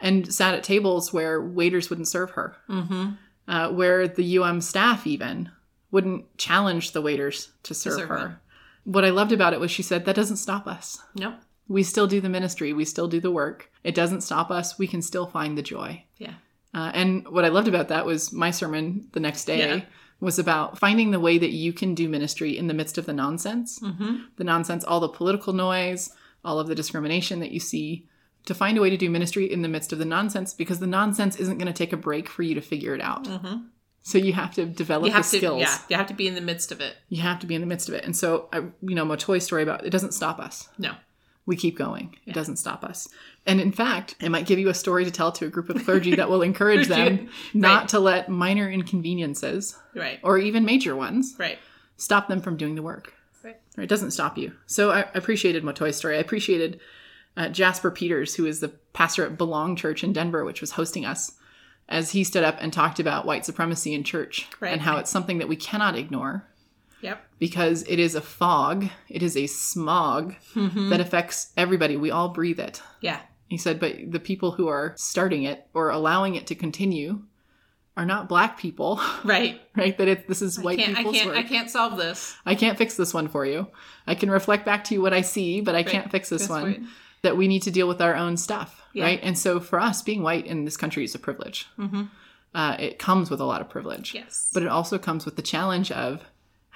and 0.00 0.32
sat 0.32 0.54
at 0.54 0.62
tables 0.64 1.12
where 1.12 1.40
waiters 1.40 1.88
wouldn't 1.88 2.08
serve 2.08 2.30
her, 2.32 2.56
Mm-hmm. 2.68 3.10
uh, 3.48 3.68
where 3.70 4.06
the 4.08 4.38
UM 4.38 4.60
staff 4.60 5.06
even 5.06 5.50
wouldn't 5.90 6.36
challenge 6.36 6.92
the 6.92 7.00
waiters 7.02 7.52
to 7.62 7.74
serve, 7.74 7.94
serve 8.00 8.08
her. 8.08 8.18
her. 8.18 8.40
What 8.84 9.04
I 9.04 9.10
loved 9.10 9.32
about 9.32 9.52
it 9.54 9.60
was 9.60 9.70
she 9.70 9.82
said, 9.82 10.04
That 10.04 10.16
doesn't 10.16 10.36
stop 10.36 10.66
us. 10.66 10.98
Nope. 11.14 11.34
We 11.68 11.82
still 11.82 12.06
do 12.06 12.20
the 12.20 12.28
ministry, 12.28 12.72
we 12.72 12.84
still 12.84 13.08
do 13.08 13.20
the 13.20 13.30
work. 13.30 13.70
It 13.82 13.94
doesn't 13.94 14.20
stop 14.22 14.50
us. 14.50 14.78
We 14.78 14.86
can 14.86 15.00
still 15.02 15.26
find 15.26 15.56
the 15.56 15.62
joy. 15.62 16.04
Yeah. 16.18 16.34
Uh, 16.74 16.90
and 16.94 17.26
what 17.28 17.44
I 17.44 17.48
loved 17.48 17.68
about 17.68 17.88
that 17.88 18.04
was 18.04 18.32
my 18.32 18.50
sermon 18.50 19.08
the 19.12 19.20
next 19.20 19.44
day 19.46 19.58
Yeah. 19.58 19.80
Was 20.20 20.38
about 20.38 20.78
finding 20.78 21.10
the 21.10 21.20
way 21.20 21.36
that 21.38 21.50
you 21.50 21.72
can 21.72 21.94
do 21.94 22.08
ministry 22.08 22.56
in 22.56 22.66
the 22.68 22.74
midst 22.74 22.96
of 22.98 23.06
the 23.06 23.12
nonsense, 23.12 23.78
Mm-hmm. 23.80 24.16
the 24.36 24.44
nonsense, 24.44 24.84
all 24.84 25.00
the 25.00 25.08
political 25.08 25.52
noise, 25.52 26.10
all 26.44 26.58
of 26.58 26.68
the 26.68 26.74
discrimination 26.74 27.40
that 27.40 27.50
you 27.50 27.60
see, 27.60 28.06
to 28.46 28.54
find 28.54 28.78
a 28.78 28.80
way 28.80 28.88
to 28.90 28.96
do 28.96 29.10
ministry 29.10 29.50
in 29.52 29.62
the 29.62 29.68
midst 29.68 29.92
of 29.92 29.98
the 29.98 30.04
nonsense 30.04 30.54
because 30.54 30.78
the 30.78 30.86
nonsense 30.86 31.36
isn't 31.36 31.58
going 31.58 31.66
to 31.66 31.72
take 31.76 31.92
a 31.92 31.96
break 31.96 32.28
for 32.28 32.42
you 32.42 32.54
to 32.54 32.60
figure 32.60 32.94
it 32.94 33.00
out. 33.00 33.24
Mm-hmm. 33.24 33.56
So 34.02 34.18
you 34.18 34.32
have 34.34 34.54
to 34.54 34.64
develop 34.66 35.06
You 35.06 35.12
have 35.12 35.24
the 35.28 35.30
to, 35.32 35.36
skills. 35.38 35.60
yeah, 35.62 35.78
you 35.90 35.96
have 35.96 36.06
to 36.06 36.14
be 36.14 36.28
in 36.28 36.36
the 36.36 36.40
midst 36.40 36.70
of 36.70 36.80
it. 36.80 36.94
You 37.08 37.22
have 37.22 37.40
to 37.40 37.46
be 37.46 37.56
in 37.56 37.60
the 37.60 37.66
midst 37.66 37.88
of 37.88 37.94
it. 37.96 38.04
And 38.04 38.16
so, 38.16 38.48
I, 38.52 38.58
you 38.80 38.94
know, 38.94 39.04
my 39.04 39.16
toy 39.16 39.40
story 39.40 39.64
about 39.64 39.84
it 39.84 39.90
doesn't 39.90 40.14
stop 40.14 40.38
us. 40.38 40.68
No. 40.78 40.92
We 41.46 41.56
keep 41.56 41.78
going. 41.78 42.16
It 42.26 42.34
doesn't 42.34 42.56
stop 42.56 42.82
us. 42.84 43.08
And 43.46 43.60
in 43.60 43.70
fact, 43.72 44.16
it 44.20 44.30
might 44.30 44.46
give 44.46 44.58
you 44.58 44.68
a 44.68 44.74
story 44.74 45.04
to 45.04 45.10
tell 45.12 45.30
to 45.32 45.46
a 45.46 45.48
group 45.48 45.70
of 45.70 45.84
clergy 45.84 46.16
that 46.16 46.28
will 46.28 46.42
encourage 46.50 46.88
them 46.88 47.28
not 47.54 47.88
to 47.90 48.00
let 48.00 48.28
minor 48.28 48.68
inconveniences 48.68 49.78
Right. 49.94 50.18
or 50.22 50.38
even 50.38 50.64
major 50.64 50.96
ones 50.96 51.34
Right. 51.38 51.58
stop 51.96 52.28
them 52.28 52.40
from 52.40 52.56
doing 52.56 52.74
the 52.74 52.82
work. 52.82 53.14
Right. 53.44 53.56
It 53.78 53.86
doesn't 53.88 54.10
stop 54.10 54.36
you. 54.36 54.52
So 54.66 54.90
I 54.90 55.04
appreciated 55.14 55.62
Motoy's 55.62 55.96
story. 55.96 56.16
I 56.16 56.20
appreciated 56.20 56.80
uh, 57.36 57.48
Jasper 57.50 57.90
Peters, 57.92 58.34
who 58.34 58.46
is 58.46 58.58
the 58.60 58.68
pastor 58.92 59.24
at 59.24 59.38
Belong 59.38 59.76
Church 59.76 60.02
in 60.02 60.12
Denver, 60.12 60.44
which 60.44 60.60
was 60.60 60.72
hosting 60.72 61.04
us, 61.04 61.32
as 61.88 62.10
he 62.10 62.24
stood 62.24 62.42
up 62.42 62.56
and 62.60 62.72
talked 62.72 62.98
about 62.98 63.24
white 63.26 63.44
supremacy 63.44 63.94
in 63.94 64.02
church 64.02 64.48
Right. 64.58 64.72
and 64.72 64.80
how 64.80 64.96
it's 64.96 65.10
something 65.10 65.38
that 65.38 65.48
we 65.48 65.54
cannot 65.54 65.96
ignore 65.96 66.44
Yep. 67.02 67.22
because 67.38 67.82
it 67.88 67.98
is 67.98 68.14
a 68.14 68.20
fog, 68.20 68.86
it 69.08 69.22
is 69.22 69.36
a 69.36 69.46
smog 69.46 70.34
Mm-hmm. 70.54 70.88
that 70.90 71.00
affects 71.00 71.52
everybody. 71.56 71.96
We 71.96 72.10
all 72.10 72.30
breathe 72.30 72.58
it. 72.60 72.82
Yeah. 73.00 73.20
He 73.48 73.58
said, 73.58 73.78
but 73.78 73.94
the 74.10 74.18
people 74.20 74.52
who 74.52 74.66
are 74.68 74.94
starting 74.96 75.44
it 75.44 75.66
or 75.74 75.90
allowing 75.90 76.34
it 76.34 76.46
to 76.48 76.54
continue 76.54 77.22
are 77.96 78.04
not 78.06 78.28
black 78.28 78.58
people, 78.58 79.00
Right. 79.24 79.60
right? 79.76 79.96
That 79.96 80.08
it, 80.08 80.28
this 80.28 80.42
is 80.42 80.58
white 80.58 80.78
can't, 80.78 80.92
I 80.92 80.96
people's 80.98 81.16
can't. 81.16 81.28
work. 81.28 81.36
I 81.38 81.42
can't 81.44 81.70
solve 81.70 81.96
this. 81.96 82.34
I 82.44 82.54
can't 82.54 82.76
fix 82.76 82.96
this 82.96 83.14
one 83.14 83.28
for 83.28 83.46
you. 83.46 83.68
I 84.06 84.14
can 84.14 84.30
reflect 84.30 84.64
back 84.66 84.84
to 84.84 84.94
you 84.94 85.00
what 85.02 85.12
I 85.14 85.20
see, 85.22 85.60
but 85.60 85.74
I 85.74 85.82
can't 85.82 86.10
fix 86.10 86.28
this 86.28 86.42
That's 86.42 86.50
one. 86.50 86.64
right. 86.64 86.80
That 87.22 87.36
we 87.36 87.48
need 87.48 87.62
to 87.62 87.70
deal 87.70 87.88
with 87.88 88.00
our 88.02 88.14
own 88.14 88.36
stuff, 88.36 88.82
Yeah. 88.92 89.04
right? 89.04 89.20
And 89.22 89.38
so 89.38 89.60
for 89.60 89.80
us, 89.80 90.02
being 90.02 90.22
white 90.22 90.46
in 90.46 90.64
this 90.64 90.76
country 90.76 91.04
is 91.04 91.14
a 91.14 91.18
privilege. 91.18 91.66
Mm-hmm. 91.78 92.04
Uh, 92.54 92.76
it 92.78 92.98
comes 92.98 93.30
with 93.30 93.40
a 93.40 93.44
lot 93.44 93.60
of 93.60 93.68
privilege, 93.68 94.14
Yes. 94.14 94.50
but 94.52 94.62
it 94.62 94.68
also 94.68 94.98
comes 94.98 95.24
with 95.24 95.36
the 95.36 95.42
challenge 95.42 95.90
of 95.90 96.22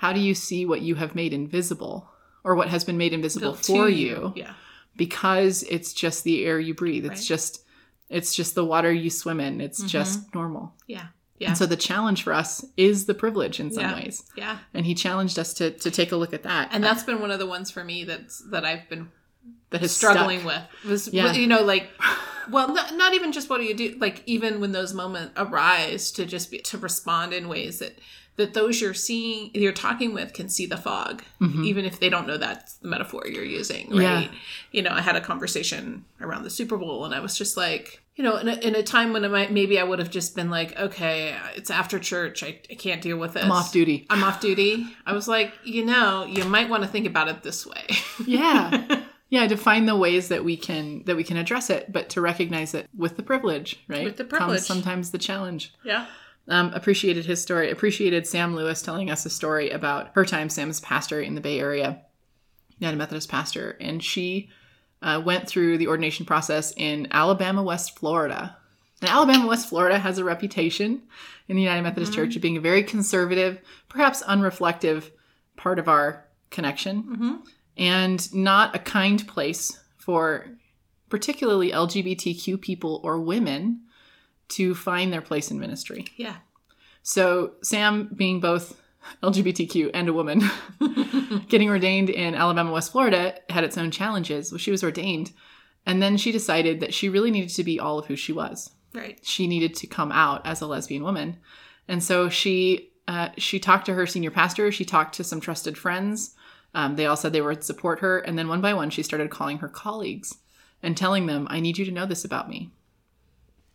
how 0.01 0.13
do 0.13 0.21
you 0.21 0.35
see 0.35 0.65
what 0.65 0.81
you 0.81 0.95
have 0.97 1.15
made 1.15 1.33
invisible 1.33 2.09
or 2.45 2.55
what 2.55 2.69
has 2.69 2.85
been 2.85 2.97
made 2.97 3.13
invisible 3.13 3.53
Built 3.53 3.67
for 3.67 3.89
you 3.89 4.33
Yeah. 4.35 4.55
because 4.97 5.63
it's 5.65 5.93
just 5.93 6.25
the 6.25 6.45
air 6.45 6.59
you 6.59 6.75
breathe. 6.75 7.05
It's 7.05 7.21
Right. 7.21 7.27
just 7.35 7.65
it's 8.09 8.35
just 8.35 8.55
the 8.57 8.65
water 8.65 8.93
you 8.93 9.09
swim 9.09 9.39
in. 9.41 9.61
It's 9.61 9.79
Mm-hmm. 9.79 9.89
just 9.89 10.35
normal. 10.35 10.75
Yeah. 10.89 11.07
Yeah. 11.39 11.49
And 11.51 11.59
so 11.59 11.65
the 11.65 11.77
challenge 11.77 12.23
for 12.25 12.33
us 12.33 12.65
is 12.77 13.07
the 13.07 13.15
privilege 13.15 13.61
in 13.61 13.71
some 13.71 13.85
Yeah. 13.85 13.95
ways. 13.95 14.25
yeah. 14.37 14.59
And 14.75 14.85
he 14.85 14.95
challenged 14.95 15.39
us 15.39 15.55
to 15.55 15.71
to 15.71 15.91
take 15.91 16.13
a 16.13 16.17
look 16.17 16.33
at 16.35 16.43
that. 16.43 16.71
And 16.73 16.83
that's 16.83 17.05
been 17.05 17.21
one 17.21 17.31
of 17.31 17.39
the 17.39 17.47
ones 17.47 17.71
for 17.71 17.85
me 17.85 18.05
that's 18.05 18.39
that 18.51 18.65
I've 18.65 18.89
been 18.89 19.11
that 19.71 19.81
has 19.83 19.95
struggling 19.97 20.41
stuck. 20.41 20.53
with 20.83 20.91
was 20.91 21.09
Yeah. 21.13 21.33
you 21.33 21.47
know 21.47 21.63
like 21.63 21.89
well 22.51 22.69
not, 22.75 22.95
not 22.97 23.15
even 23.15 23.31
just 23.33 23.49
what 23.49 23.59
do 23.61 23.65
you 23.65 23.75
do 23.75 23.97
like 24.01 24.23
even 24.27 24.61
when 24.61 24.73
those 24.73 24.93
moments 24.93 25.33
arise 25.37 26.11
to 26.13 26.27
just 26.27 26.51
be 26.51 26.59
to 26.71 26.77
respond 26.79 27.33
in 27.33 27.49
ways 27.49 27.79
that 27.79 27.95
that 28.41 28.55
those 28.55 28.81
you're 28.81 28.95
seeing 28.95 29.51
you're 29.55 29.73
talking 29.73 30.13
with 30.13 30.33
can 30.33 30.49
see 30.49 30.67
the 30.67 30.77
fog 30.77 31.23
even 31.65 31.85
if 31.85 32.01
they 32.01 32.09
don't 32.09 32.27
know 32.27 32.37
that's 32.37 32.75
the 32.83 32.89
metaphor 32.89 33.23
you're 33.27 33.45
using 33.45 33.89
right 33.91 34.01
Mm-hmm. 34.01 34.33
Yeah. 34.35 34.39
you 34.73 34.83
know 34.83 34.91
i 34.91 35.01
had 35.01 35.17
a 35.17 35.21
conversation 35.21 36.05
around 36.21 36.43
the 36.45 36.51
super 36.51 36.77
bowl 36.77 37.05
and 37.05 37.15
i 37.15 37.21
was 37.21 37.37
just 37.39 37.57
like 37.57 38.03
you 38.17 38.25
know 38.25 38.37
in 38.37 38.49
a, 38.49 38.55
in 38.55 38.75
a 38.75 38.83
time 38.83 39.13
when 39.15 39.25
I 39.25 39.29
might, 39.29 39.53
maybe 39.53 39.79
i 39.79 39.85
would 39.85 39.99
have 39.99 40.11
just 40.11 40.35
been 40.37 40.51
like 40.51 40.79
okay 40.79 41.37
it's 41.57 41.71
after 41.71 41.99
church 41.99 42.43
I, 42.43 42.59
I 42.71 42.75
can't 42.75 43.01
deal 43.01 43.17
with 43.19 43.33
this 43.35 43.45
I'm 43.45 43.53
off 43.53 43.73
duty. 43.73 44.07
i'm 44.11 44.23
off 44.25 44.41
duty 44.41 44.87
i 45.07 45.13
was 45.13 45.27
like 45.29 45.53
you 45.65 45.85
know 45.85 46.25
you 46.25 46.45
might 46.45 46.69
want 46.69 46.83
to 46.83 46.89
think 46.89 47.07
about 47.07 47.29
it 47.29 47.43
this 47.43 47.67
way 47.67 47.87
Yeah. 48.27 49.03
Yeah, 49.33 49.47
to 49.47 49.57
find 49.57 49.87
the 49.89 49.95
ways 49.95 50.27
that 50.31 50.43
we 50.45 50.57
can 50.57 51.05
that 51.05 51.15
we 51.15 51.23
can 51.23 51.37
address 51.37 51.71
it, 51.71 51.93
but 51.93 52.09
to 52.11 52.21
recognize 52.21 52.75
it 52.75 52.89
with 52.97 53.17
the 53.17 53.23
privilege, 53.23 53.79
right? 53.87 54.03
With 54.05 54.17
the 54.17 54.25
privilege 54.25 54.57
comes 54.59 54.67
sometimes 54.67 55.13
the 55.13 55.19
challenge. 55.19 55.73
yeah 55.85 56.07
Um, 56.51 56.73
appreciated 56.75 57.27
his 57.27 57.41
story. 57.41 57.71
Appreciated 57.71 58.27
Sam 58.27 58.57
Lewis 58.57 58.83
telling 58.83 59.09
us 59.09 59.25
a 59.25 59.31
story 59.31 59.71
about 59.71 60.11
her 60.15 60.25
time. 60.25 60.51
Sam's 60.51 60.81
pastor 60.81 61.21
in 61.21 61.37
the 61.37 61.41
Bay 61.41 61.61
Area, 61.61 62.03
United 62.79 62.99
Methodist 62.99 63.29
pastor, 63.29 63.77
and 63.81 64.03
she 64.03 64.51
uh, 65.01 65.23
went 65.25 65.49
through 65.49 65.79
the 65.79 65.87
ordination 65.87 66.27
process 66.27 66.73
in 66.77 67.07
Alabama, 67.13 67.63
West 67.63 67.97
Florida. 67.97 68.57
And 69.01 69.09
Alabama, 69.09 69.47
West 69.47 69.69
Florida 69.69 69.99
has 69.99 70.19
a 70.19 70.25
reputation 70.25 71.03
in 71.49 71.57
the 71.57 71.63
United 71.63 71.83
Methodist 71.83 72.13
Church 72.13 72.37
of 72.37 72.43
being 72.43 72.57
a 72.57 72.61
very 72.61 72.83
conservative, 72.83 73.61
perhaps 73.89 74.23
unreflective 74.25 75.11
part 75.57 75.79
of 75.79 75.89
our 75.89 76.27
connection, 76.51 77.43
and 77.77 78.35
not 78.35 78.75
a 78.75 78.79
kind 78.79 79.27
place 79.27 79.79
for 79.97 80.47
particularly 81.09 81.71
LGBTQ 81.71 82.61
people 82.61 83.01
or 83.05 83.21
women 83.21 83.83
to 84.51 84.75
find 84.75 85.13
their 85.13 85.23
place 85.23 85.51
in 85.51 85.59
ministry. 85.59 86.07
yeah 86.17 86.37
So, 87.03 87.53
Sam, 87.63 88.11
being 88.15 88.41
both 88.41 88.77
LGBTQ 89.23 89.91
and 89.95 90.09
a 90.09 90.13
woman, 90.13 90.43
getting 91.49 91.69
ordained 91.69 92.11
in 92.11 92.35
Alabama, 92.35 92.73
West 92.73 92.93
Florida, 92.93 93.35
had 93.49 93.65
its 93.65 93.79
own 93.79 93.91
challenges. 93.91 94.53
Well, 94.53 94.59
she 94.59 94.71
was 94.71 94.85
ordained, 94.85 95.33
and 95.87 96.03
then 96.03 96.17
she 96.17 96.33
decided 96.33 96.81
that 96.81 96.95
she 96.95 97.09
really 97.09 97.31
needed 97.31 97.51
to 97.51 97.65
be 97.65 97.81
all 97.81 97.99
of 97.99 98.07
who 98.07 98.17
she 98.17 98.33
was. 98.33 98.71
right 98.95 99.19
She 99.23 99.47
needed 99.47 99.75
to 99.77 99.87
come 99.87 100.13
out 100.13 100.47
as 100.47 100.61
a 100.61 100.67
lesbian 100.67 101.03
woman, 101.03 101.39
and 101.89 102.03
so 102.03 102.29
she 102.29 102.91
uh, 103.09 103.31
she 103.39 103.59
talked 103.59 103.87
to 103.87 103.95
her 103.95 104.07
senior 104.07 104.31
pastor. 104.31 104.71
She 104.71 104.85
talked 104.85 105.15
to 105.17 105.25
some 105.25 105.41
trusted 105.41 105.77
friends. 105.77 106.35
Um, 106.75 106.95
they 106.95 107.07
all 107.07 107.17
said 107.17 107.33
they 107.33 107.41
would 107.41 107.65
support 107.65 108.01
her, 108.01 108.21
and 108.21 108.39
then 108.39 108.47
one 108.49 108.61
by 108.61 108.75
one, 108.75 108.91
she 108.91 109.03
started 109.03 109.31
calling 109.31 109.59
her 109.59 109.69
colleagues 109.69 110.39
and 110.83 110.97
telling 110.97 111.27
them, 111.27 111.49
"I 111.51 111.61
need 111.61 111.79
you 111.79 111.85
to 111.87 111.91
know 111.91 112.07
this 112.07 112.25
about 112.25 112.49
me." 112.49 112.71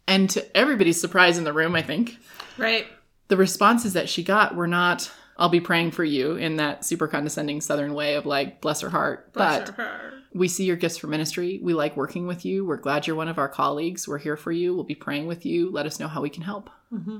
And 0.07 0.29
to 0.31 0.57
everybody's 0.57 0.99
surprise 1.01 1.37
in 1.37 1.43
the 1.43 1.53
room, 1.53 1.75
I 1.75 1.81
think 1.81 2.17
right. 2.57 2.85
the 3.27 3.37
responses 3.37 3.93
that 3.93 4.09
she 4.09 4.23
got 4.23 4.55
were 4.55 4.67
not 4.67 5.11
i'll 5.37 5.49
be 5.49 5.59
praying 5.59 5.91
for 5.91 6.03
you 6.03 6.35
in 6.35 6.55
that 6.55 6.85
super 6.85 7.07
condescending 7.07 7.59
southern 7.59 7.93
way 7.93 8.15
of 8.15 8.25
like 8.25 8.61
bless 8.61 8.81
her 8.81 8.89
heart. 8.89 9.33
Bless 9.33 9.69
but 9.69 9.75
her. 9.75 10.13
we 10.33 10.47
see 10.47 10.65
your 10.65 10.77
gifts 10.77 10.97
for 10.97 11.07
ministry. 11.07 11.59
We 11.61 11.73
like 11.73 11.97
working 11.97 12.27
with 12.27 12.45
you. 12.45 12.65
We're 12.65 12.77
glad 12.77 13.05
you're 13.05 13.15
one 13.15 13.27
of 13.27 13.37
our 13.37 13.49
colleagues. 13.49 14.07
We're 14.07 14.17
here 14.17 14.37
for 14.37 14.51
you. 14.51 14.73
We'll 14.73 14.83
be 14.83 14.95
praying 14.95 15.27
with 15.27 15.45
you. 15.45 15.69
Let 15.69 15.85
us 15.85 15.99
know 15.99 16.07
how 16.07 16.21
we 16.21 16.29
can 16.29 16.43
help. 16.43 16.69
Mm-hmm. 16.93 17.17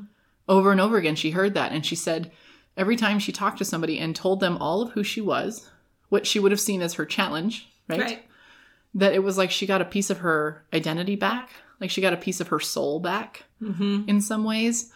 Over 0.47 0.71
and 0.71 0.79
over 0.79 0.97
again 0.97 1.15
she 1.15 1.31
heard 1.31 1.55
that 1.55 1.71
and 1.71 1.85
she 1.85 1.95
said 1.95 2.31
every 2.77 2.95
time 2.95 3.19
she 3.19 3.31
talked 3.31 3.57
to 3.57 3.65
somebody 3.65 3.99
and 3.99 4.15
told 4.15 4.39
them 4.39 4.57
all 4.57 4.81
of 4.81 4.91
who 4.91 5.03
she 5.03 5.21
was 5.21 5.69
what 6.09 6.27
she 6.27 6.39
would 6.39 6.51
have 6.51 6.59
seen 6.59 6.81
as 6.81 6.93
her 6.93 7.05
challenge 7.05 7.67
right, 7.87 7.99
right. 7.99 8.25
That 8.93 9.13
it 9.13 9.23
was 9.23 9.37
like 9.37 9.51
she 9.51 9.65
got 9.65 9.81
a 9.81 9.85
piece 9.85 10.09
of 10.09 10.19
her 10.19 10.63
identity 10.73 11.15
back 11.17 11.49
like 11.79 11.89
she 11.89 12.01
got 12.01 12.13
a 12.13 12.17
piece 12.17 12.39
of 12.39 12.49
her 12.49 12.59
soul 12.59 12.99
back 12.99 13.43
mm-hmm. 13.61 14.03
in 14.07 14.21
some 14.21 14.43
ways. 14.43 14.91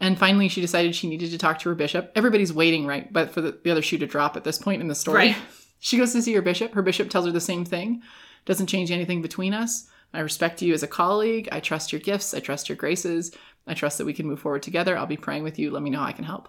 And 0.00 0.18
finally, 0.18 0.48
she 0.48 0.60
decided 0.60 0.94
she 0.94 1.08
needed 1.08 1.30
to 1.30 1.38
talk 1.38 1.60
to 1.60 1.68
her 1.68 1.74
bishop. 1.74 2.12
Everybody's 2.14 2.52
waiting, 2.52 2.86
right? 2.86 3.12
But 3.12 3.30
for 3.30 3.40
the, 3.40 3.58
the 3.62 3.70
other 3.70 3.82
shoe 3.82 3.98
to 3.98 4.06
drop 4.06 4.36
at 4.36 4.44
this 4.44 4.58
point 4.58 4.80
in 4.80 4.88
the 4.88 4.94
story. 4.94 5.28
Right. 5.28 5.36
She 5.80 5.98
goes 5.98 6.14
to 6.14 6.22
see 6.22 6.32
her 6.32 6.40
bishop. 6.40 6.72
Her 6.72 6.80
bishop 6.80 7.10
tells 7.10 7.26
her 7.26 7.30
the 7.30 7.42
same 7.42 7.66
thing. 7.66 8.00
Doesn't 8.46 8.68
change 8.68 8.90
anything 8.90 9.20
between 9.20 9.52
us. 9.52 9.86
I 10.14 10.20
respect 10.20 10.62
you 10.62 10.72
as 10.72 10.82
a 10.82 10.86
colleague. 10.86 11.46
I 11.52 11.60
trust 11.60 11.92
your 11.92 12.00
gifts. 12.00 12.32
I 12.32 12.40
trust 12.40 12.70
your 12.70 12.76
graces. 12.76 13.36
I 13.66 13.74
trust 13.74 13.98
that 13.98 14.06
we 14.06 14.14
can 14.14 14.26
move 14.26 14.40
forward 14.40 14.62
together. 14.62 14.96
I'll 14.96 15.04
be 15.04 15.18
praying 15.18 15.42
with 15.42 15.58
you. 15.58 15.70
Let 15.70 15.82
me 15.82 15.90
know 15.90 15.98
how 15.98 16.06
I 16.06 16.12
can 16.12 16.24
help. 16.24 16.48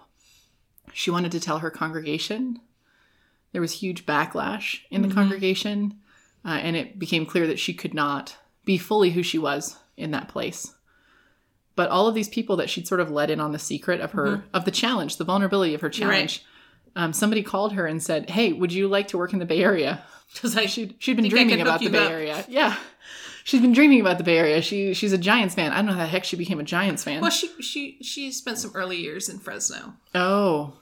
She 0.94 1.10
wanted 1.10 1.32
to 1.32 1.40
tell 1.40 1.58
her 1.58 1.70
congregation. 1.70 2.60
There 3.52 3.60
was 3.60 3.72
huge 3.72 4.06
backlash 4.06 4.80
in 4.90 5.02
the 5.02 5.14
congregation, 5.14 6.00
uh, 6.42 6.58
and 6.62 6.74
it 6.74 6.98
became 6.98 7.26
clear 7.26 7.46
that 7.46 7.58
she 7.58 7.74
could 7.74 7.92
not 7.92 8.36
be 8.66 8.76
fully 8.76 9.10
who 9.10 9.22
she 9.22 9.38
was 9.38 9.76
in 9.96 10.10
that 10.10 10.28
place 10.28 10.74
but 11.74 11.88
all 11.88 12.06
of 12.06 12.14
these 12.14 12.28
people 12.28 12.56
that 12.56 12.68
she'd 12.68 12.86
sort 12.86 13.00
of 13.00 13.10
let 13.10 13.30
in 13.30 13.40
on 13.40 13.52
the 13.52 13.58
secret 13.58 14.00
of 14.02 14.12
her 14.12 14.44
of 14.52 14.66
the 14.66 14.70
challenge 14.70 15.16
the 15.16 15.24
vulnerability 15.24 15.72
of 15.72 15.80
her 15.80 15.88
challenge 15.88 16.44
um, 16.96 17.12
somebody 17.12 17.42
called 17.42 17.74
her 17.74 17.86
and 17.86 18.02
said, 18.02 18.30
"Hey, 18.30 18.52
would 18.54 18.72
you 18.72 18.88
like 18.88 19.08
to 19.08 19.18
work 19.18 19.32
in 19.34 19.38
the 19.38 19.44
Bay 19.44 19.62
Area?" 19.62 20.02
Because 20.32 20.56
I 20.56 20.66
She'd 20.66 20.96
she'd 20.98 21.16
been 21.16 21.28
dreaming 21.28 21.60
about 21.60 21.78
the 21.78 21.88
Bay 21.88 22.04
up. 22.04 22.10
Area. 22.10 22.44
Yeah, 22.48 22.76
she's 23.44 23.60
been 23.60 23.72
dreaming 23.72 24.00
about 24.00 24.18
the 24.18 24.24
Bay 24.24 24.38
Area. 24.38 24.60
She 24.60 24.92
she's 24.92 25.12
a 25.12 25.18
Giants 25.18 25.54
fan. 25.54 25.72
I 25.72 25.76
don't 25.76 25.86
know 25.86 25.92
how 25.92 25.98
the 26.00 26.06
heck 26.06 26.24
she 26.24 26.36
became 26.36 26.58
a 26.58 26.64
Giants 26.64 27.04
fan. 27.04 27.20
well, 27.20 27.30
she 27.30 27.48
she 27.62 27.98
she 28.02 28.32
spent 28.32 28.58
some 28.58 28.72
early 28.74 28.96
years 28.96 29.28
in 29.28 29.38
Fresno. 29.38 29.94
oh, 30.14 30.72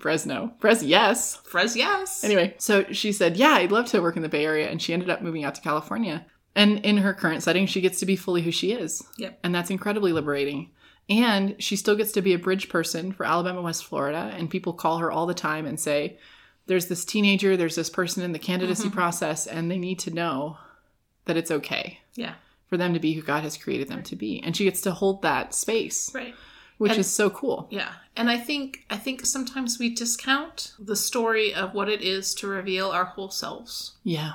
Fresno, 0.00 0.54
Fresno, 0.58 0.88
yes. 0.88 1.36
Fres, 1.44 1.76
yes. 1.76 2.24
Anyway, 2.24 2.54
so 2.58 2.84
she 2.92 3.12
said, 3.12 3.36
Yeah, 3.36 3.50
I'd 3.54 3.70
love 3.70 3.86
to 3.86 4.00
work 4.00 4.16
in 4.16 4.22
the 4.22 4.28
Bay 4.28 4.44
Area. 4.44 4.68
And 4.68 4.82
she 4.82 4.92
ended 4.92 5.08
up 5.08 5.22
moving 5.22 5.44
out 5.44 5.54
to 5.54 5.60
California. 5.60 6.26
And 6.56 6.78
in 6.84 6.98
her 6.98 7.14
current 7.14 7.42
setting, 7.42 7.66
she 7.66 7.80
gets 7.80 7.98
to 8.00 8.06
be 8.06 8.16
fully 8.16 8.42
who 8.42 8.50
she 8.52 8.72
is. 8.72 9.02
Yep. 9.18 9.40
And 9.42 9.54
that's 9.54 9.70
incredibly 9.70 10.12
liberating. 10.12 10.70
And 11.08 11.56
she 11.58 11.76
still 11.76 11.96
gets 11.96 12.12
to 12.12 12.22
be 12.22 12.32
a 12.32 12.38
bridge 12.38 12.68
person 12.68 13.12
for 13.12 13.26
Alabama, 13.26 13.60
West 13.60 13.84
Florida. 13.84 14.32
And 14.36 14.48
people 14.48 14.72
call 14.72 14.98
her 14.98 15.10
all 15.10 15.26
the 15.26 15.34
time 15.34 15.66
and 15.66 15.78
say, 15.78 16.18
There's 16.66 16.86
this 16.86 17.04
teenager, 17.04 17.56
there's 17.56 17.74
this 17.74 17.90
person 17.90 18.22
in 18.22 18.32
the 18.32 18.38
candidacy 18.38 18.84
mm-hmm. 18.84 18.94
process, 18.96 19.46
and 19.46 19.70
they 19.70 19.78
need 19.78 19.98
to 20.00 20.10
know 20.14 20.58
that 21.26 21.36
it's 21.36 21.50
okay 21.50 21.98
Yeah. 22.14 22.34
for 22.68 22.76
them 22.76 22.94
to 22.94 23.00
be 23.00 23.12
who 23.14 23.22
God 23.22 23.42
has 23.42 23.56
created 23.58 23.88
them 23.88 24.02
to 24.04 24.16
be. 24.16 24.42
And 24.42 24.56
she 24.56 24.64
gets 24.64 24.80
to 24.82 24.92
hold 24.92 25.22
that 25.22 25.54
space, 25.54 26.10
Right. 26.14 26.34
which 26.78 26.92
And- 26.92 27.00
is 27.00 27.10
so 27.10 27.28
cool. 27.30 27.66
Yeah. 27.70 27.92
And 28.16 28.30
I 28.30 28.38
think 28.38 28.84
I 28.88 28.96
think 28.96 29.26
sometimes 29.26 29.78
we 29.78 29.90
discount 29.94 30.72
the 30.78 30.96
story 30.96 31.52
of 31.52 31.74
what 31.74 31.88
it 31.88 32.00
is 32.00 32.34
to 32.36 32.46
reveal 32.46 32.90
our 32.90 33.04
whole 33.06 33.30
selves 33.30 33.94
Yeah. 34.04 34.34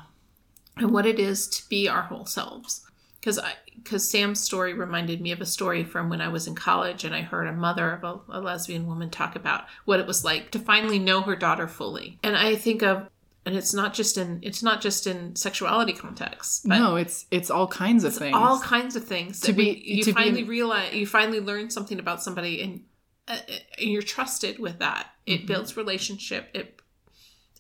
And 0.80 0.92
what 0.92 1.06
it 1.06 1.20
is 1.20 1.48
to 1.48 1.68
be 1.70 1.88
our 1.88 2.04
whole 2.04 2.26
selves. 2.26 2.86
Because 3.20 3.38
I 3.40 3.54
because 3.76 4.10
Sam's 4.10 4.40
story 4.42 4.74
reminded 4.74 5.22
me 5.22 5.32
of 5.32 5.40
a 5.42 5.46
story 5.46 5.84
from 5.84 6.10
when 6.10 6.20
I 6.22 6.28
was 6.28 6.48
in 6.48 6.56
college 6.56 7.04
and 7.06 7.16
I 7.16 7.22
heard 7.22 7.48
a 7.48 7.54
mother 7.54 7.92
of 7.92 8.04
a, 8.04 8.38
a 8.38 8.42
lesbian 8.42 8.88
woman 8.88 9.10
talk 9.10 9.36
about 9.36 9.66
what 9.86 10.00
it 10.02 10.08
was 10.08 10.26
like 10.26 10.52
to 10.52 10.60
finally 10.60 11.00
know 11.00 11.22
her 11.22 11.36
daughter 11.36 11.68
fully. 11.68 12.20
And 12.24 12.36
I 12.36 12.56
think 12.56 12.82
of 12.84 13.08
and 13.46 13.56
it's 13.56 13.74
not 13.74 13.94
just 13.94 14.18
in 14.18 14.40
it's 14.42 14.62
not 14.62 14.82
just 14.82 15.08
in 15.08 15.36
sexuality 15.36 15.94
context. 15.94 16.68
but 16.68 16.78
no, 16.78 16.96
it's 16.98 17.26
it's 17.32 17.50
all 17.50 17.68
kinds 17.68 18.04
of 18.04 18.14
things. 18.16 18.36
all 18.36 18.60
kinds 18.60 18.96
of 18.96 19.04
things 19.06 19.40
To 19.42 19.48
that 19.48 19.58
we- 19.58 19.76
be- 19.76 19.82
you 19.96 20.04
to 20.04 20.14
finally 20.14 20.42
an- 20.42 20.48
realize 20.48 20.94
you 20.94 21.08
finally 21.08 21.40
learn 21.40 21.70
something 21.70 22.00
about 22.00 22.22
somebody 22.22 22.62
and, 22.62 22.84
uh, 23.28 23.38
and 23.80 23.90
you're 23.92 24.02
trusted 24.02 24.60
with 24.60 24.80
that 24.80 25.08
Mm-hmm. 25.28 25.44
it 25.44 25.48
builds 25.48 25.78
relationship 25.78 26.50
it 26.54 26.79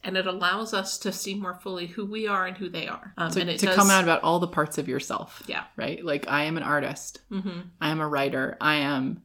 and 0.03 0.15
it 0.17 0.25
allows 0.27 0.73
us 0.73 0.97
to 0.99 1.11
see 1.11 1.33
more 1.35 1.55
fully 1.55 1.87
who 1.87 2.05
we 2.05 2.27
are 2.27 2.45
and 2.45 2.57
who 2.57 2.69
they 2.69 2.87
are 2.87 3.13
um, 3.17 3.31
to, 3.31 3.41
and 3.41 3.49
it 3.49 3.59
to 3.59 3.65
does, 3.67 3.75
come 3.75 3.89
out 3.89 4.03
about 4.03 4.23
all 4.23 4.39
the 4.39 4.47
parts 4.47 4.77
of 4.77 4.87
yourself. 4.87 5.43
yeah 5.47 5.63
Right? 5.75 6.03
Like 6.03 6.27
I 6.29 6.43
am 6.45 6.57
an 6.57 6.63
artist. 6.63 7.19
mm-hmm. 7.31 7.61
I 7.81 7.89
am 7.89 7.99
a 7.99 8.07
writer. 8.07 8.57
I 8.61 8.75
am 8.75 9.21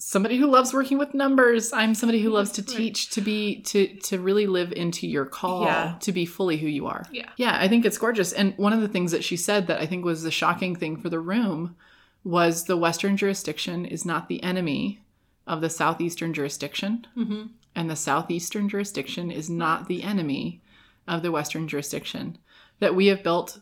somebody 0.00 0.36
who 0.36 0.46
loves 0.46 0.72
working 0.72 0.96
with 0.98 1.12
numbers. 1.14 1.72
I'm 1.72 1.94
somebody 1.94 2.22
who 2.22 2.30
loves 2.30 2.52
to 2.52 2.62
Right. 2.62 2.76
teach, 2.76 3.10
to 3.10 3.20
be 3.20 3.62
to 3.62 3.88
to 3.96 4.20
really 4.20 4.46
live 4.46 4.72
into 4.72 5.08
your 5.08 5.24
call, 5.24 5.64
Yeah. 5.64 5.96
to 6.00 6.12
be 6.12 6.24
fully 6.24 6.56
who 6.58 6.68
you 6.68 6.86
are. 6.86 7.04
yeah 7.10 7.30
Yeah, 7.36 7.56
I 7.60 7.66
think 7.68 7.84
it's 7.84 7.98
gorgeous. 7.98 8.32
And 8.32 8.54
one 8.56 8.72
of 8.72 8.80
the 8.80 8.88
things 8.88 9.10
that 9.12 9.24
she 9.24 9.36
said 9.36 9.66
that 9.66 9.80
I 9.80 9.86
think 9.86 10.04
was 10.04 10.22
the 10.22 10.30
shocking 10.30 10.76
thing 10.76 10.96
for 10.96 11.08
the 11.08 11.18
room 11.20 11.74
was 12.22 12.64
the 12.64 12.76
Western 12.76 13.16
jurisdiction 13.16 13.84
is 13.84 14.04
not 14.04 14.28
the 14.28 14.42
enemy 14.42 15.00
of 15.46 15.60
the 15.60 15.70
Southeastern 15.70 16.32
jurisdiction, 16.34 17.06
mm-hmm. 17.16 17.46
And 17.78 17.88
the 17.88 17.94
Southeastern 17.94 18.68
jurisdiction 18.68 19.30
is 19.30 19.48
not 19.48 19.86
the 19.86 20.02
enemy 20.02 20.60
of 21.06 21.22
the 21.22 21.30
Western 21.30 21.68
jurisdiction. 21.68 22.36
That 22.80 22.96
we 22.96 23.06
have 23.06 23.22
built 23.22 23.60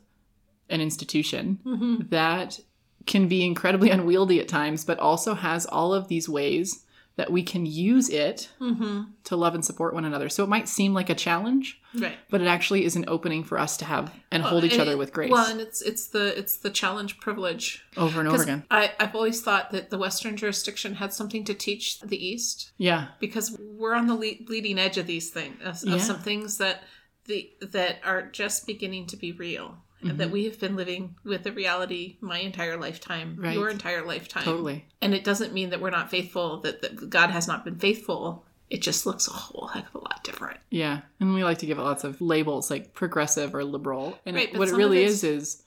an 0.70 0.80
institution 0.80 1.58
Mm-hmm. 1.66 2.08
that 2.08 2.58
can 3.04 3.28
be 3.28 3.44
incredibly 3.44 3.90
unwieldy 3.96 4.40
at 4.40 4.48
times, 4.48 4.86
but 4.86 4.98
also 4.98 5.34
has 5.34 5.66
all 5.66 5.92
of 5.92 6.08
these 6.08 6.30
ways 6.30 6.85
that 7.16 7.32
we 7.32 7.42
can 7.42 7.64
use 7.64 8.10
it 8.10 8.48
Mm-hmm. 8.60 9.02
to 9.24 9.36
love 9.36 9.54
and 9.54 9.64
support 9.64 9.94
one 9.94 10.04
another. 10.04 10.28
So 10.28 10.44
it 10.44 10.48
might 10.48 10.68
seem 10.68 10.92
like 10.94 11.08
a 11.10 11.14
challenge, 11.14 11.80
right 11.94 12.16
but 12.30 12.40
it 12.42 12.46
actually 12.46 12.84
is 12.84 12.94
an 12.96 13.04
opening 13.08 13.42
for 13.42 13.58
us 13.58 13.76
to 13.78 13.84
have 13.86 14.12
and 14.30 14.42
hold 14.42 14.64
each 14.64 14.72
And 14.72 14.82
other 14.82 14.92
it- 14.92 14.98
with 14.98 15.12
grace 15.14 15.30
well 15.30 15.50
and 15.50 15.60
it's 15.60 15.80
it's 15.82 16.08
the 16.08 16.38
it's 16.38 16.58
the 16.58 16.70
challenge 16.70 17.18
privilege 17.18 17.84
over 17.96 18.20
and 18.20 18.28
over 18.28 18.42
again. 18.42 18.64
I, 18.70 18.92
I've 19.00 19.14
always 19.14 19.40
thought 19.42 19.70
that 19.70 19.88
the 19.90 19.98
Western 19.98 20.36
jurisdiction 20.36 20.94
had 20.96 21.12
something 21.14 21.42
to 21.44 21.54
teach 21.54 22.00
the 22.00 22.22
East 22.24 22.72
Yeah. 22.76 23.08
because 23.18 23.56
we're 23.58 23.94
on 23.94 24.06
the 24.06 24.14
le- 24.14 24.44
leading 24.48 24.78
edge 24.78 24.98
of 24.98 25.06
these 25.06 25.30
things 25.30 25.56
of, 25.62 25.76
of 25.82 25.84
Yeah. 25.84 25.98
some 25.98 26.18
things 26.18 26.58
that 26.58 26.82
the 27.24 27.50
that 27.62 27.98
are 28.04 28.22
just 28.30 28.66
beginning 28.66 29.06
to 29.06 29.16
be 29.16 29.32
real 29.32 29.78
Mm-hmm. 30.04 30.18
that 30.18 30.30
we 30.30 30.44
have 30.44 30.60
been 30.60 30.76
living 30.76 31.16
with 31.24 31.42
the 31.42 31.52
reality 31.52 32.18
my 32.20 32.38
entire 32.38 32.76
lifetime 32.76 33.36
Right. 33.38 33.54
your 33.54 33.70
entire 33.70 34.04
lifetime 34.04 34.42
Totally. 34.44 34.84
and 35.00 35.14
it 35.14 35.24
doesn't 35.24 35.54
mean 35.54 35.70
that 35.70 35.80
we're 35.80 35.88
not 35.90 36.10
faithful 36.10 36.60
that, 36.60 36.82
that 36.82 37.08
god 37.08 37.30
has 37.30 37.48
not 37.48 37.64
been 37.64 37.78
faithful 37.78 38.44
it 38.68 38.82
just 38.82 39.06
looks 39.06 39.26
a 39.26 39.30
whole 39.32 39.68
heck 39.68 39.86
of 39.88 39.94
a 39.94 39.98
lot 40.04 40.22
different 40.22 40.58
Yeah. 40.70 41.00
And 41.20 41.32
we 41.32 41.44
like 41.44 41.58
to 41.58 41.66
give 41.66 41.78
it 41.78 41.82
lots 41.82 42.04
of 42.04 42.20
labels 42.20 42.70
like 42.70 42.92
progressive 42.94 43.54
or 43.54 43.64
liberal. 43.64 44.18
And 44.26 44.36
Right, 44.36 44.54
what 44.58 44.68
it 44.68 44.74
really 44.74 45.02
is 45.04 45.22
is 45.24 45.62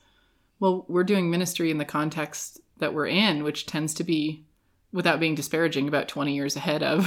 well, 0.60 0.84
we're 0.88 1.04
doing 1.04 1.30
ministry 1.30 1.70
in 1.70 1.78
the 1.78 1.84
context 1.86 2.60
that 2.78 2.92
we're 2.94 3.06
in, 3.06 3.42
which 3.42 3.64
tends 3.66 3.94
to 3.94 4.04
be 4.04 4.44
without 4.92 5.18
being 5.18 5.34
disparaging 5.34 5.88
about 5.88 6.08
20 6.08 6.34
years 6.34 6.54
ahead 6.56 6.82
of 6.82 7.06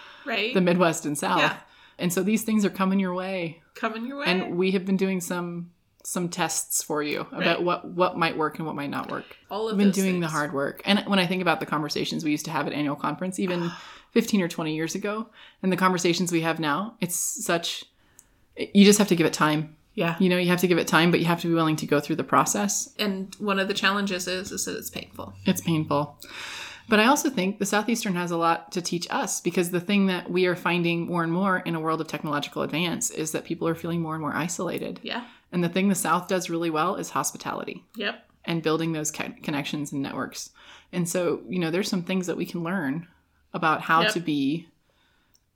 right 0.24 0.54
the 0.54 0.60
Midwest 0.60 1.04
and 1.06 1.18
South. 1.18 1.40
Yeah. 1.40 1.56
And 1.98 2.12
so 2.12 2.22
these 2.22 2.42
things 2.44 2.64
are 2.64 2.70
coming 2.70 2.98
your 3.00 3.12
way. 3.14 3.60
coming 3.74 4.06
your 4.06 4.18
way 4.18 4.26
And 4.26 4.56
we 4.56 4.70
have 4.70 4.86
been 4.86 4.96
doing 4.96 5.20
some 5.20 5.70
some 6.12 6.28
tests 6.28 6.82
for 6.82 7.02
you 7.02 7.20
about 7.32 7.38
Right. 7.58 7.62
what 7.62 7.84
what 7.86 8.16
might 8.18 8.36
work 8.36 8.58
and 8.58 8.66
what 8.66 8.76
might 8.76 8.90
not 8.90 9.10
work. 9.10 9.24
all 9.50 9.68
of 9.68 9.76
We've 9.76 9.86
been 9.86 9.90
doing 10.04 10.20
the 10.20 10.28
hard 10.28 10.52
work. 10.52 10.82
And 10.84 11.00
when 11.06 11.18
I 11.18 11.26
think 11.26 11.42
about 11.42 11.58
the 11.60 11.66
conversations 11.66 12.22
we 12.24 12.30
used 12.30 12.44
to 12.44 12.50
have 12.50 12.66
at 12.66 12.72
annual 12.72 12.96
conference, 12.96 13.38
even 13.38 13.60
ah. 13.64 13.82
15 14.12 14.42
or 14.42 14.48
20 14.48 14.74
years 14.74 14.94
ago, 14.94 15.26
and 15.62 15.72
the 15.72 15.76
conversations 15.76 16.30
we 16.30 16.42
have 16.42 16.60
now, 16.60 16.96
it's 17.00 17.16
such, 17.16 17.84
you 18.56 18.84
just 18.84 18.98
have 18.98 19.08
to 19.08 19.16
give 19.16 19.26
it 19.26 19.32
time. 19.32 19.74
yeah 19.94 20.16
You 20.18 20.28
know, 20.28 20.36
you 20.38 20.48
have 20.48 20.60
to 20.60 20.66
give 20.68 20.78
it 20.78 20.86
time, 20.86 21.10
but 21.10 21.20
you 21.20 21.26
have 21.26 21.40
to 21.40 21.48
be 21.48 21.54
willing 21.54 21.76
to 21.76 21.86
go 21.86 21.98
through 22.00 22.16
the 22.16 22.24
process. 22.24 22.92
and 22.98 23.34
one 23.38 23.58
of 23.58 23.68
the 23.68 23.74
challenges 23.74 24.28
is 24.28 24.52
is 24.52 24.64
that 24.66 24.76
it's 24.76 24.90
painful 24.90 25.32
It's 25.46 25.60
painful. 25.62 26.18
But 26.88 26.98
I 27.00 27.06
also 27.06 27.30
think 27.30 27.58
the 27.58 27.64
Southeastern 27.64 28.16
has 28.16 28.30
a 28.32 28.36
lot 28.36 28.72
to 28.72 28.82
teach 28.82 29.06
us 29.08 29.40
because 29.40 29.70
the 29.70 29.80
thing 29.80 30.06
that 30.06 30.28
we 30.30 30.46
are 30.46 30.56
finding 30.56 31.06
more 31.06 31.22
and 31.22 31.32
more 31.32 31.58
in 31.60 31.74
a 31.76 31.80
world 31.80 32.00
of 32.00 32.08
technological 32.08 32.62
advance 32.62 33.08
is 33.08 33.30
that 33.32 33.44
people 33.44 33.66
are 33.68 33.76
feeling 33.76 34.02
more 34.02 34.14
and 34.14 34.20
more 34.20 34.34
isolated. 34.34 34.98
yeah 35.02 35.24
And 35.52 35.62
the 35.62 35.68
thing 35.68 35.88
the 35.88 35.94
South 35.94 36.28
does 36.28 36.48
really 36.50 36.70
well 36.70 36.96
is 36.96 37.10
hospitality. 37.10 37.84
yep 37.96 38.24
and 38.44 38.60
building 38.60 38.90
those 38.90 39.12
co- 39.12 39.32
connections 39.44 39.92
and 39.92 40.02
networks. 40.02 40.50
And 40.92 41.08
so, 41.08 41.42
you 41.48 41.60
know, 41.60 41.70
there's 41.70 41.88
some 41.88 42.02
things 42.02 42.26
that 42.26 42.36
we 42.36 42.44
can 42.44 42.64
learn 42.64 43.06
about 43.54 43.82
how 43.82 44.00
Yep. 44.02 44.12
to 44.14 44.20
be 44.20 44.66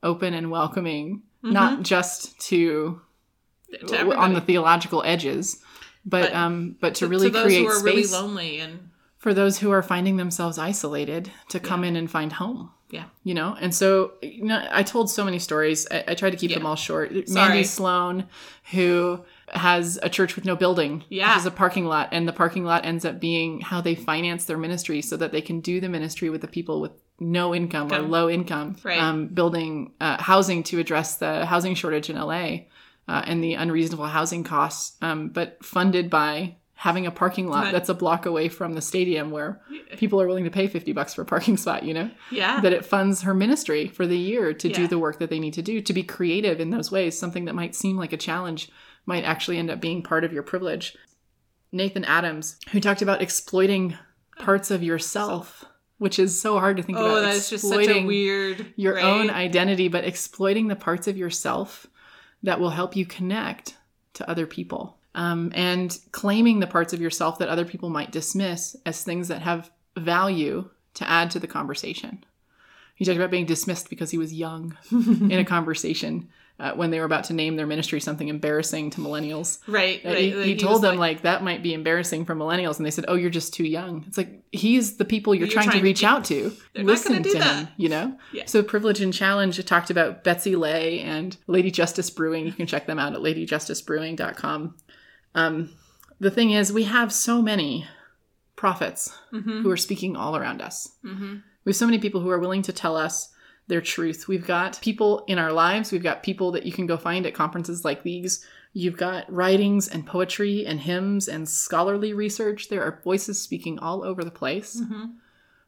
open 0.04 0.34
and 0.34 0.52
welcoming, 0.52 1.22
Mm-hmm. 1.42 1.52
not 1.52 1.82
just 1.82 2.38
to, 2.42 3.00
to 3.88 4.14
on 4.16 4.34
the 4.34 4.40
theological 4.40 5.02
edges, 5.04 5.60
but 6.04 6.30
But 6.30 6.34
um, 6.34 6.76
but 6.80 6.94
to, 6.94 7.06
to, 7.06 7.08
really 7.08 7.26
to 7.26 7.32
those 7.32 7.44
create 7.46 7.62
who 7.62 7.66
are 7.66 7.74
space 7.80 7.84
really 8.12 8.22
lonely 8.22 8.60
and 8.60 8.90
for 9.18 9.34
those 9.34 9.58
who 9.58 9.72
are 9.72 9.82
finding 9.82 10.16
themselves 10.16 10.56
isolated 10.56 11.32
to 11.48 11.58
come 11.58 11.82
in 11.82 11.96
and 11.96 12.08
find 12.08 12.34
home. 12.34 12.70
Yeah 12.90 13.04
You 13.24 13.34
know, 13.34 13.56
and 13.60 13.74
so 13.74 14.12
you 14.22 14.44
know, 14.44 14.66
I 14.70 14.82
told 14.82 15.10
so 15.10 15.24
many 15.24 15.38
stories. 15.38 15.86
I, 15.90 16.04
I 16.08 16.14
tried 16.14 16.30
to 16.30 16.36
keep 16.36 16.50
Yeah. 16.50 16.58
them 16.58 16.66
all 16.66 16.76
short. 16.76 17.10
Sorry. 17.10 17.48
Mandy 17.48 17.64
Sloan, 17.64 18.26
who 18.72 19.20
has 19.48 19.98
a 20.02 20.08
church 20.08 20.36
with 20.36 20.44
no 20.44 20.56
building, 20.56 21.04
Yeah. 21.08 21.30
which 21.30 21.38
is 21.40 21.46
a 21.46 21.50
parking 21.50 21.86
lot, 21.86 22.08
and 22.12 22.26
the 22.28 22.32
parking 22.32 22.64
lot 22.64 22.84
ends 22.84 23.04
up 23.04 23.20
being 23.20 23.60
how 23.60 23.80
they 23.80 23.94
finance 23.94 24.44
their 24.44 24.58
ministry, 24.58 25.02
so 25.02 25.16
that 25.16 25.32
they 25.32 25.40
can 25.40 25.60
do 25.60 25.80
the 25.80 25.88
ministry 25.88 26.30
with 26.30 26.40
the 26.40 26.48
people 26.48 26.80
with 26.80 26.92
no 27.18 27.54
income 27.54 27.92
or 27.92 28.00
low 28.00 28.28
income. 28.28 28.76
Right. 28.84 28.98
Um, 28.98 29.28
building 29.28 29.92
uh, 30.00 30.20
housing 30.22 30.62
to 30.64 30.78
address 30.78 31.16
the 31.16 31.46
housing 31.46 31.74
shortage 31.74 32.10
in 32.10 32.16
LA 32.16 32.66
uh, 33.08 33.22
and 33.24 33.42
the 33.42 33.54
unreasonable 33.54 34.06
housing 34.06 34.44
costs, 34.44 34.96
um, 35.00 35.28
but 35.30 35.64
funded 35.64 36.10
by 36.10 36.56
having 36.78 37.06
a 37.06 37.10
parking 37.10 37.48
lot 37.48 37.64
Right. 37.64 37.72
that's 37.72 37.88
a 37.88 37.94
block 37.94 38.26
away 38.26 38.48
from 38.50 38.74
the 38.74 38.82
stadium 38.82 39.30
where 39.30 39.60
people 39.96 40.20
are 40.20 40.26
willing 40.26 40.44
to 40.44 40.50
pay 40.50 40.66
50 40.66 40.92
bucks 40.92 41.14
for 41.14 41.22
a 41.22 41.24
parking 41.24 41.56
spot, 41.56 41.82
you 41.84 41.94
know? 41.94 42.10
yeah 42.30 42.60
that 42.60 42.72
it 42.74 42.84
funds 42.84 43.22
her 43.22 43.32
ministry 43.34 43.88
for 43.88 44.06
the 44.06 44.18
year 44.18 44.52
to 44.52 44.68
do 44.68 44.86
the 44.86 44.98
work 44.98 45.18
that 45.18 45.30
they 45.30 45.38
need 45.40 45.54
to 45.54 45.62
do 45.62 45.80
to 45.80 45.92
be 45.92 46.02
creative 46.02 46.60
in 46.60 46.70
those 46.70 46.92
ways 46.92 47.18
something 47.18 47.46
that 47.46 47.54
might 47.54 47.74
seem 47.74 47.96
like 47.96 48.12
a 48.12 48.16
challenge 48.18 48.70
might 49.06 49.24
actually 49.24 49.56
end 49.58 49.70
up 49.70 49.80
being 49.80 50.02
part 50.02 50.22
of 50.24 50.32
your 50.32 50.42
privilege 50.42 50.96
nathan 51.72 52.04
adams 52.04 52.56
who 52.70 52.80
talked 52.80 53.02
about 53.02 53.22
exploiting 53.22 53.96
parts 54.38 54.70
of 54.70 54.82
yourself 54.82 55.64
which 55.98 56.18
is 56.18 56.38
so 56.40 56.58
hard 56.58 56.76
to 56.76 56.82
think 56.82 56.98
oh 56.98 57.06
about 57.06 57.20
that's 57.22 57.48
just 57.48 57.66
such 57.68 57.86
a 57.88 58.04
weird 58.04 58.66
your 58.76 58.94
right? 58.96 59.04
own 59.04 59.30
identity 59.30 59.88
but 59.88 60.04
exploiting 60.04 60.68
the 60.68 60.76
parts 60.76 61.08
of 61.08 61.16
yourself 61.16 61.86
that 62.42 62.60
will 62.60 62.70
help 62.70 62.94
you 62.94 63.06
connect 63.06 63.76
to 64.12 64.28
other 64.30 64.46
people 64.46 64.98
um, 65.16 65.50
and 65.54 65.98
claiming 66.12 66.60
the 66.60 66.66
parts 66.68 66.92
of 66.92 67.00
yourself 67.00 67.38
that 67.40 67.48
other 67.48 67.64
people 67.64 67.90
might 67.90 68.12
dismiss 68.12 68.76
as 68.86 69.02
things 69.02 69.26
that 69.28 69.42
have 69.42 69.70
value 69.96 70.70
to 70.94 71.08
add 71.10 71.30
to 71.32 71.40
the 71.40 71.46
conversation 71.48 72.24
he 72.94 73.04
talked 73.04 73.18
about 73.18 73.30
being 73.30 73.44
dismissed 73.44 73.90
because 73.90 74.10
he 74.10 74.16
was 74.18 74.32
young 74.32 74.74
in 74.90 75.32
a 75.32 75.44
conversation 75.44 76.28
uh, 76.58 76.72
when 76.72 76.90
they 76.90 76.98
were 76.98 77.04
about 77.04 77.24
to 77.24 77.34
name 77.34 77.56
their 77.56 77.66
ministry 77.66 78.00
something 78.00 78.28
embarrassing 78.28 78.88
to 78.88 79.02
millennials. 79.02 79.58
Right, 79.68 80.00
Uh, 80.02 80.08
right. 80.08 80.18
he, 80.18 80.34
Like, 80.34 80.46
he 80.46 80.56
told 80.56 80.80
them 80.80 80.96
like, 80.96 81.20
that 81.20 81.42
might 81.44 81.62
be 81.62 81.74
embarrassing 81.74 82.24
for 82.24 82.34
millennials, 82.34 82.78
and 82.78 82.86
they 82.86 82.90
said, 82.90 83.04
"Oh, 83.08 83.14
you're 83.14 83.28
just 83.28 83.52
too 83.52 83.64
young." 83.66 84.04
It's 84.08 84.16
like 84.16 84.42
he's 84.52 84.96
the 84.96 85.04
people 85.04 85.34
you're, 85.34 85.44
You're 85.48 85.52
trying, 85.52 85.64
trying 85.66 85.74
to 85.74 85.80
to 85.80 85.84
reach 85.84 86.00
get- 86.00 86.10
out 86.10 86.24
to. 86.32 86.56
Listen 86.74 87.22
to 87.22 87.32
that. 87.34 87.56
him, 87.66 87.68
you 87.76 87.90
know. 87.90 88.16
Yeah. 88.32 88.44
So 88.46 88.62
privilege 88.62 89.02
and 89.02 89.12
challenge 89.12 89.58
it 89.58 89.66
talked 89.66 89.90
about 89.90 90.24
Betsy 90.24 90.56
Lay 90.56 91.00
and 91.00 91.36
Lady 91.46 91.70
Justice 91.70 92.08
Brewing. 92.08 92.46
You 92.46 92.52
can 92.52 92.66
check 92.66 92.86
them 92.86 92.98
out 92.98 93.12
at 93.12 93.20
ladyjusticebrewing.com. 93.20 94.74
Um, 95.36 95.70
the 96.18 96.30
thing 96.30 96.50
is, 96.50 96.72
we 96.72 96.84
have 96.84 97.12
so 97.12 97.40
many 97.40 97.86
prophets 98.56 99.12
Mhm. 99.32 99.62
who 99.62 99.70
are 99.70 99.76
speaking 99.76 100.16
all 100.16 100.34
around 100.36 100.60
us. 100.62 100.88
Mhm. 101.04 101.42
We 101.64 101.70
have 101.70 101.76
so 101.76 101.86
many 101.86 101.98
people 101.98 102.22
who 102.22 102.30
are 102.30 102.38
willing 102.38 102.62
to 102.62 102.72
tell 102.72 102.96
us 102.96 103.28
their 103.68 103.80
truth. 103.82 104.28
We've 104.28 104.46
got 104.46 104.80
people 104.80 105.24
in 105.26 105.38
our 105.38 105.52
lives. 105.52 105.92
We've 105.92 106.02
got 106.02 106.22
people 106.22 106.52
that 106.52 106.64
you 106.64 106.72
can 106.72 106.86
go 106.86 106.96
find 106.96 107.26
at 107.26 107.34
conferences 107.34 107.84
like 107.84 108.02
these. 108.02 108.44
You've 108.72 108.96
got 108.96 109.30
writings 109.32 109.88
and 109.88 110.06
poetry 110.06 110.64
and 110.64 110.80
hymns 110.80 111.28
and 111.28 111.48
scholarly 111.48 112.12
research. 112.14 112.68
There 112.68 112.82
are 112.82 113.00
voices 113.02 113.42
speaking 113.42 113.78
all 113.78 114.04
over 114.04 114.22
the 114.24 114.30
place. 114.30 114.80
Mhm. 114.80 115.14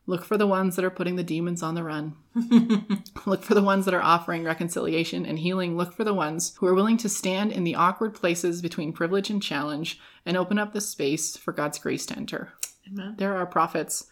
Look 0.09 0.25
for 0.25 0.39
the 0.39 0.47
ones 0.47 0.75
that 0.75 0.87
are 0.87 0.91
putting 0.91 1.17
the 1.17 1.23
demons 1.23 1.63
on 1.63 1.75
the 1.75 1.85
run. 1.85 2.17
Look 3.27 3.43
for 3.43 3.53
the 3.53 3.63
ones 3.63 3.85
that 3.85 3.93
are 3.93 4.01
offering 4.01 4.43
reconciliation 4.43 5.27
and 5.27 5.39
healing. 5.39 5.77
Look 5.77 5.93
for 5.93 6.03
the 6.03 6.15
ones 6.15 6.55
who 6.57 6.67
are 6.67 6.73
willing 6.73 6.97
to 6.97 7.11
stand 7.11 7.53
in 7.53 7.63
the 7.63 7.75
awkward 7.75 8.15
places 8.15 8.63
between 8.63 8.95
privilege 8.95 9.29
and 9.29 9.43
challenge 9.43 10.01
and 10.25 10.35
open 10.35 10.59
up 10.59 10.73
the 10.73 10.81
space 10.81 11.37
for 11.37 11.53
God's 11.53 11.79
grace 11.79 12.07
to 12.07 12.17
enter. 12.17 12.55
Amen. 12.91 13.17
There 13.19 13.37
are 13.37 13.45
prophets 13.45 14.07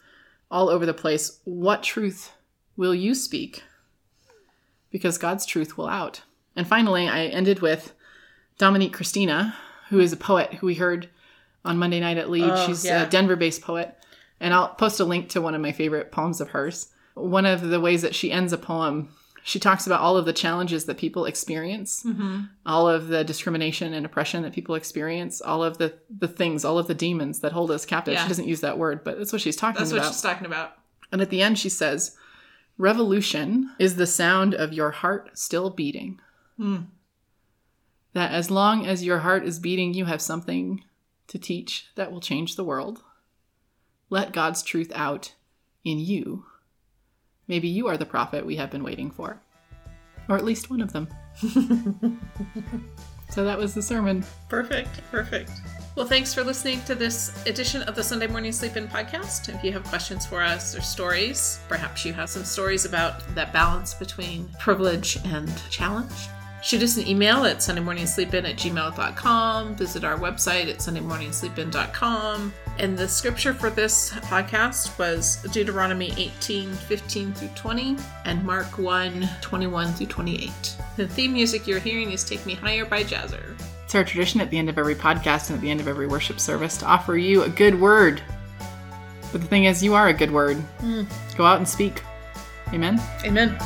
all 0.51 0.69
over 0.69 0.85
the 0.85 0.93
place. 0.93 1.41
What 1.45 1.83
truth 1.83 2.31
will 2.77 2.95
you 2.95 3.15
speak? 3.15 3.63
Because 4.91 5.17
God's 5.17 5.47
truth 5.47 5.79
will 5.79 5.89
out. 5.89 6.21
And 6.55 6.67
finally, 6.67 7.09
I 7.09 7.25
ended 7.25 7.61
with 7.61 7.95
Dominique 8.59 8.93
Christina, 8.93 9.57
who 9.89 10.01
is 10.01 10.13
a 10.13 10.19
poet 10.19 10.53
who 10.53 10.67
we 10.67 10.75
heard 10.75 11.09
on 11.65 11.79
Monday 11.79 12.01
night 12.01 12.19
at 12.19 12.29
Leeds. 12.29 12.49
Oh, 12.51 12.67
She's 12.67 12.85
yeah. 12.85 13.05
a 13.05 13.09
Denver 13.09 13.37
based 13.37 13.63
poet. 13.63 13.96
And 14.41 14.53
I'll 14.53 14.69
post 14.69 15.01
a 15.01 15.05
link 15.05 15.29
to 15.31 15.41
one 15.41 15.55
of 15.55 15.61
my 15.61 15.73
favorite 15.73 16.13
poems 16.13 16.41
of 16.41 16.51
hers. 16.51 16.89
One 17.15 17.47
of 17.47 17.63
the 17.63 17.81
ways 17.81 18.03
that 18.03 18.15
she 18.15 18.31
ends 18.31 18.53
a 18.53 18.59
poem, 18.59 19.09
she 19.43 19.59
talks 19.59 19.87
about 19.87 20.01
all 20.01 20.17
of 20.17 20.27
the 20.27 20.33
challenges 20.33 20.85
that 20.85 20.99
people 20.99 21.25
experience, 21.25 22.03
Mhm. 22.05 22.51
all 22.67 22.87
of 22.89 23.09
the 23.09 23.25
discrimination 23.25 23.95
and 23.95 24.05
oppression 24.05 24.43
that 24.43 24.53
people 24.53 24.75
experience, 24.75 25.41
all 25.41 25.65
of 25.65 25.79
the, 25.79 25.95
the 26.11 26.29
things, 26.29 26.65
all 26.65 26.79
of 26.79 26.87
the 26.89 26.95
demons 26.95 27.41
that 27.41 27.53
hold 27.53 27.71
us 27.71 27.87
captive. 27.87 28.15
Yeah. 28.15 28.23
She 28.25 28.29
doesn't 28.29 28.49
use 28.49 28.61
that 28.61 28.77
word, 28.79 29.05
but 29.05 29.17
that's 29.19 29.33
what 29.33 29.41
she's 29.41 29.57
talking 29.57 29.79
That's 29.79 29.93
about. 29.93 30.03
That's 30.03 30.09
what 30.09 30.15
she's 30.15 30.23
talking 30.23 30.47
about. 30.47 30.73
And 31.13 31.23
at 31.23 31.31
the 31.31 31.41
end, 31.41 31.59
she 31.59 31.69
says, 31.71 32.17
Revolution 32.79 33.71
is 33.79 33.97
the 33.97 34.07
sound 34.07 34.55
of 34.55 34.73
your 34.75 34.91
heart 34.91 35.31
still 35.39 35.71
beating. 35.71 36.21
Mm. 36.61 36.87
That 38.13 38.33
as 38.33 38.51
long 38.51 38.87
as 38.87 39.03
your 39.05 39.21
heart 39.21 39.47
is 39.47 39.59
beating, 39.59 39.95
you 39.95 40.05
have 40.05 40.21
something 40.21 40.83
to 41.29 41.39
teach 41.39 41.87
that 41.95 42.13
will 42.13 42.21
change 42.21 42.57
the 42.57 42.65
world. 42.65 43.03
Let 44.11 44.33
God's 44.33 44.63
truth 44.63 44.93
out 44.95 45.35
in 45.85 45.99
you. 45.99 46.45
Maybe 47.49 47.69
you 47.69 47.89
are 47.89 47.97
the 47.97 48.07
prophet 48.07 48.45
we 48.45 48.57
have 48.57 48.71
been 48.71 48.83
waiting 48.83 49.11
for, 49.11 49.41
or 50.29 50.37
at 50.37 50.45
least 50.45 50.71
one 50.71 50.81
of 50.81 50.93
them. 50.93 51.09
so 53.31 53.45
that 53.45 53.59
was 53.59 53.75
the 53.75 53.83
sermon. 53.83 54.25
Perfect. 54.49 55.01
Perfect. 55.11 55.51
Well, 55.97 56.07
thanks 56.07 56.35
for 56.35 56.45
listening 56.45 56.83
to 56.83 56.95
this 56.95 57.45
edition 57.47 57.83
of 57.85 57.95
the 57.95 58.03
Sunday 58.03 58.27
Morning 58.27 58.53
Sleep 58.53 58.77
In 58.77 58.87
podcast. 58.87 59.49
If 59.55 59.65
you 59.65 59.73
have 59.73 59.85
questions 59.85 60.27
for 60.27 60.43
us 60.43 60.77
or 60.77 60.83
stories, 60.83 61.61
perhaps 61.69 62.05
you 62.05 62.13
have 62.13 62.29
some 62.29 62.45
stories 62.45 62.85
about 62.85 63.27
that 63.35 63.53
balance 63.53 63.95
between 63.95 64.49
privilege 64.59 65.19
and 65.25 65.51
challenge, 65.71 66.29
shoot 66.63 66.83
us 66.83 66.97
an 66.97 67.07
email 67.07 67.45
at 67.45 67.59
sundaymorningsleepin 67.59 68.49
at 68.49 68.57
gmail.com. 68.57 69.75
Visit 69.77 70.05
our 70.05 70.19
website 70.19 70.69
at 70.69 70.79
sundaymorningsleepin.com. 70.79 72.53
And 72.79 72.97
the 72.97 73.09
scripture 73.09 73.55
for 73.55 73.71
this 73.71 74.11
podcast 74.11 74.99
was 74.99 75.37
Deuteronomy 75.51 76.13
18, 76.17 76.73
15 76.73 77.33
through 77.33 77.49
20, 77.55 77.97
and 78.27 78.45
Mark 78.45 78.79
1, 78.79 79.29
21 79.41 79.93
through 79.95 80.07
28. 80.07 80.77
The 80.97 81.09
theme 81.09 81.33
music 81.33 81.67
you're 81.67 81.79
hearing 81.81 82.13
is 82.13 82.23
Take 82.23 82.45
Me 82.45 82.55
Higher 82.55 82.85
by 82.85 83.03
Jazzar. 83.03 83.57
It's 83.85 83.95
our 83.95 84.05
tradition 84.05 84.41
at 84.41 84.51
the 84.51 84.59
end 84.59 84.69
of 84.69 84.79
every 84.79 84.95
podcast 84.95 85.49
and 85.49 85.57
at 85.57 85.63
the 85.63 85.71
end 85.71 85.81
of 85.81 85.89
every 85.89 86.07
worship 86.07 86.39
service 86.39 86.77
to 86.79 86.87
offer 86.87 87.17
you 87.17 87.45
a 87.45 87.49
good 87.49 87.81
word. 87.81 88.21
But 89.33 89.41
the 89.41 89.47
thing 89.47 89.65
is, 89.65 89.83
you 89.83 89.95
are 89.95 90.09
a 90.09 90.15
good 90.15 90.31
word. 90.31 90.57
Hmm. 90.81 91.05
Go 91.37 91.47
out 91.47 91.59
and 91.59 91.69
speak. 91.69 92.03
Amen. 92.73 93.01
Amen. 93.25 93.57